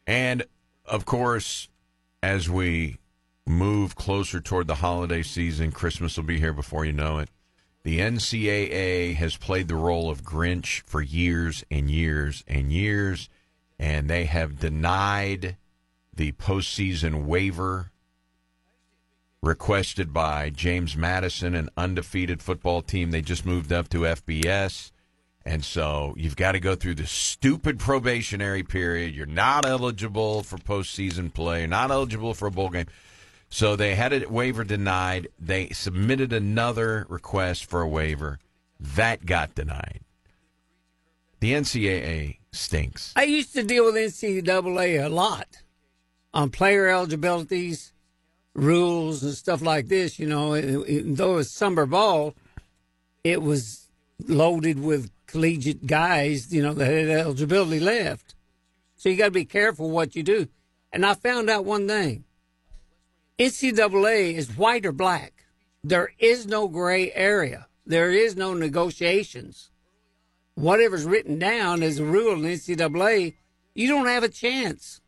[0.07, 0.45] And
[0.85, 1.69] of course,
[2.23, 2.99] as we
[3.47, 7.29] move closer toward the holiday season, Christmas will be here before you know it.
[7.83, 13.29] The NCAA has played the role of Grinch for years and years and years,
[13.79, 15.57] and they have denied
[16.13, 17.93] the postseason waiver
[19.41, 23.13] requested by James Madison, an undefeated football team.
[23.13, 24.91] They just moved up to FBS.
[25.47, 29.15] And so you've got to go through the stupid probationary period.
[29.15, 31.61] You're not eligible for postseason play.
[31.61, 32.87] You're not eligible for a bowl game.
[33.49, 35.29] So they had a waiver denied.
[35.39, 38.41] They submitted another request for a waiver.
[38.81, 40.01] That got denied.
[41.39, 43.13] The NCAA stinks.
[43.15, 45.63] I used to deal with NCAA a lot
[46.35, 47.93] on player eligibilities,
[48.53, 50.19] rules, and stuff like this.
[50.19, 52.35] You know, even though it's summer ball,
[53.23, 53.87] it was
[54.27, 58.35] loaded with collegiate guys, you know, that had eligibility left.
[58.97, 60.49] So you got to be careful what you do.
[60.93, 62.25] And I found out one thing
[63.39, 65.45] NCAA is white or black.
[65.85, 69.71] There is no gray area, there is no negotiations.
[70.55, 73.35] Whatever's written down as a rule in NCAA,
[73.75, 75.03] you don't have a chance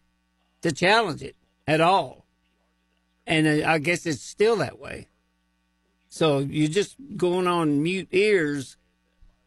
[0.61, 2.27] to challenge it at all.
[3.27, 5.09] And I guess it's still that way.
[6.11, 8.78] So you're just going on mute ears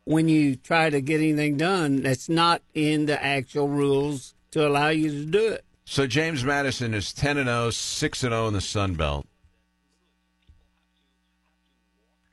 [0.05, 4.89] when you try to get anything done that's not in the actual rules to allow
[4.89, 5.65] you to do it.
[5.85, 9.27] So James Madison is 10 and 0, 6 and 0 in the Sun Belt.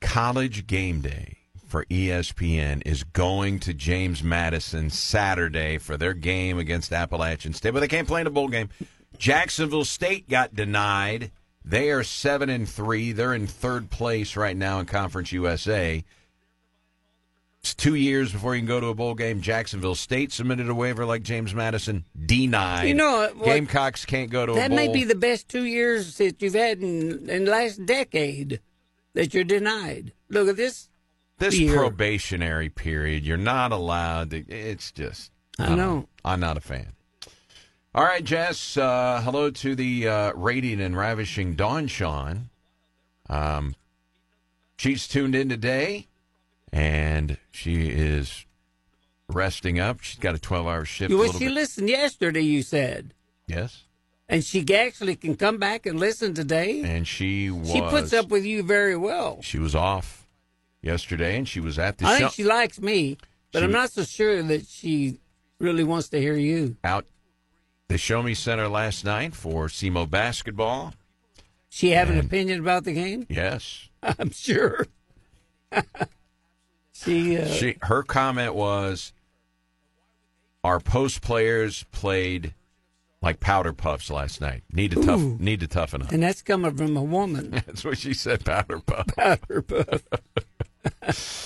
[0.01, 6.93] College game day for ESPN is going to James Madison Saturday for their game against
[6.93, 8.71] Appalachian State, but they can't play in a bowl game.
[9.19, 11.31] Jacksonville State got denied.
[11.65, 13.13] They are 7 and 3.
[13.13, 16.05] They're in third place right now in Conference USA.
[17.63, 19.41] It's two years before you can go to a bowl game.
[19.41, 22.85] Jacksonville State submitted a waiver like James Madison, denied.
[22.89, 26.17] You know, what- Gamecocks can't go to a That may be the best two years
[26.19, 28.61] that you've had in, in the last decade
[29.15, 30.13] that you're denied.
[30.29, 30.89] Look at this.
[31.39, 31.75] this year.
[31.77, 33.25] probationary period.
[33.25, 34.31] You're not allowed.
[34.31, 35.33] To, it's just.
[35.59, 36.09] I don't know.
[36.25, 36.93] I'm not a fan.
[37.95, 38.77] All right, Jess.
[38.77, 42.51] Uh, hello to the uh, radiant and ravishing Dawn Sean.
[43.29, 43.75] Um,
[44.77, 46.08] she's tuned in today,
[46.73, 48.45] and she is
[49.29, 50.01] resting up.
[50.01, 51.13] She's got a 12-hour shift.
[51.13, 53.15] a Well, she bit- listened yesterday, you said.
[53.47, 53.85] yes,
[54.29, 56.83] And she actually can come back and listen today.
[56.83, 57.71] and she was.
[57.71, 59.41] She puts up with you very well.
[59.43, 60.27] She was off
[60.83, 62.19] yesterday, and she was at the I show.
[62.27, 63.19] think she likes me,
[63.53, 65.19] but She- I'm not so sure that she
[65.59, 66.77] really wants to hear you.
[66.85, 67.05] out
[67.89, 70.95] the Show Me Center last night for SEMO basketball.
[71.71, 73.27] She have an opinion about the game?
[73.29, 73.89] Yes.
[74.03, 74.87] I'm sure.
[77.05, 79.13] she, uh, She her comment was
[80.65, 82.55] our post players played
[83.21, 84.63] like powder puffs last night.
[84.73, 85.21] Need to tough.
[85.21, 85.37] Ooh.
[85.41, 86.13] Need to toughen up.
[86.13, 87.51] And that's coming from a woman.
[87.67, 88.45] That's what she said.
[88.45, 89.07] Powder puff.
[89.17, 90.03] Powder puff.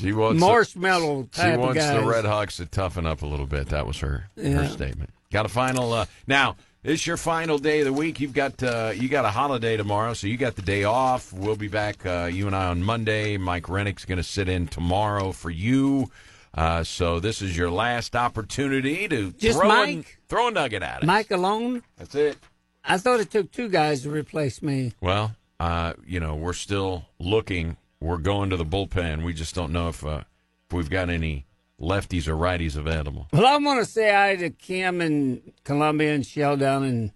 [0.00, 0.40] She wants.
[0.40, 3.68] Marshmallow she type of wants the Red Hawks to toughen up a little bit.
[3.68, 5.10] That was her her statement.
[5.30, 5.92] Got a final.
[5.92, 8.20] Uh, now it's your final day of the week.
[8.20, 11.32] You've got uh, you got a holiday tomorrow, so you got the day off.
[11.32, 12.04] We'll be back.
[12.06, 13.36] Uh, you and I on Monday.
[13.36, 16.10] Mike Rennick's going to sit in tomorrow for you.
[16.52, 20.18] Uh, so this is your last opportunity to Just throw, a, Mike?
[20.28, 21.06] throw a nugget at it.
[21.06, 21.82] Mike alone?
[21.96, 22.38] That's it.
[22.84, 24.94] I thought it took two guys to replace me.
[25.00, 27.76] Well, uh, you know, we're still looking.
[28.00, 29.22] We're going to the bullpen.
[29.22, 30.22] We just don't know if, uh,
[30.68, 31.46] if we've got any
[31.80, 33.28] lefties or righties available.
[33.32, 37.12] Well, I want to say hi to Kim in Columbia and Shell down in.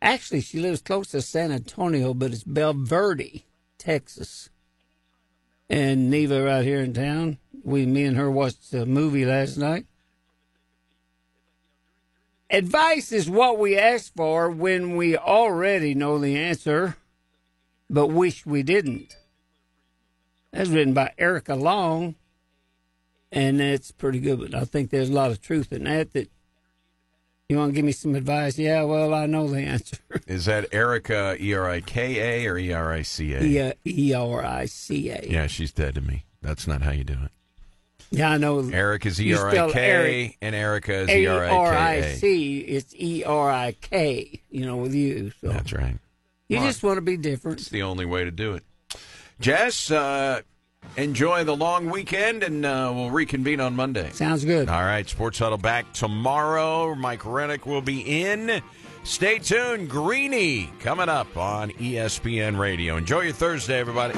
[0.00, 3.42] Actually, she lives close to San Antonio, but it's Bulverde,
[3.78, 4.48] Texas.
[5.68, 7.38] And Neva right here in town.
[7.64, 9.86] We, me and her watched a movie last night.
[12.48, 16.96] Advice is what we ask for when we already know the answer,
[17.90, 19.16] but wish we didn't.
[20.52, 22.14] That's written by Erica Jong
[23.32, 24.40] and that's pretty good.
[24.40, 26.12] But I think there's a lot of truth in that.
[26.12, 26.30] That
[27.48, 28.58] you want to give me some advice?
[28.58, 29.96] Yeah, well, I know the answer.
[30.26, 33.42] Is that Erica E R I K A or E R I C A?
[33.42, 34.44] E E R I C A.
[34.44, 35.26] Yeah, E R I C A.
[35.26, 36.24] Yeah, she's dead to me.
[36.42, 37.30] That's not how you do it.
[38.10, 38.60] Yeah, I know.
[38.70, 42.12] Eric is E R I K and Erica is E R R I I K
[42.12, 42.16] A.
[42.16, 42.58] C.
[42.60, 44.42] It's E R I K.
[44.50, 45.32] You know, with you.
[45.40, 45.96] So That's right.
[46.48, 47.60] you All just want to be different.
[47.60, 48.64] It's the only way to do it.
[49.40, 50.40] Jess, uh,
[50.96, 54.10] enjoy the long weekend, and uh, we'll reconvene on Monday.
[54.10, 54.68] Sounds good.
[54.68, 56.94] All right, Sports Huddle back tomorrow.
[56.94, 58.60] Mike Rennick will be in.
[59.04, 59.88] Stay tuned.
[59.88, 62.96] Greeny coming up on ESPN Radio.
[62.96, 64.14] Enjoy your Thursday, everybody.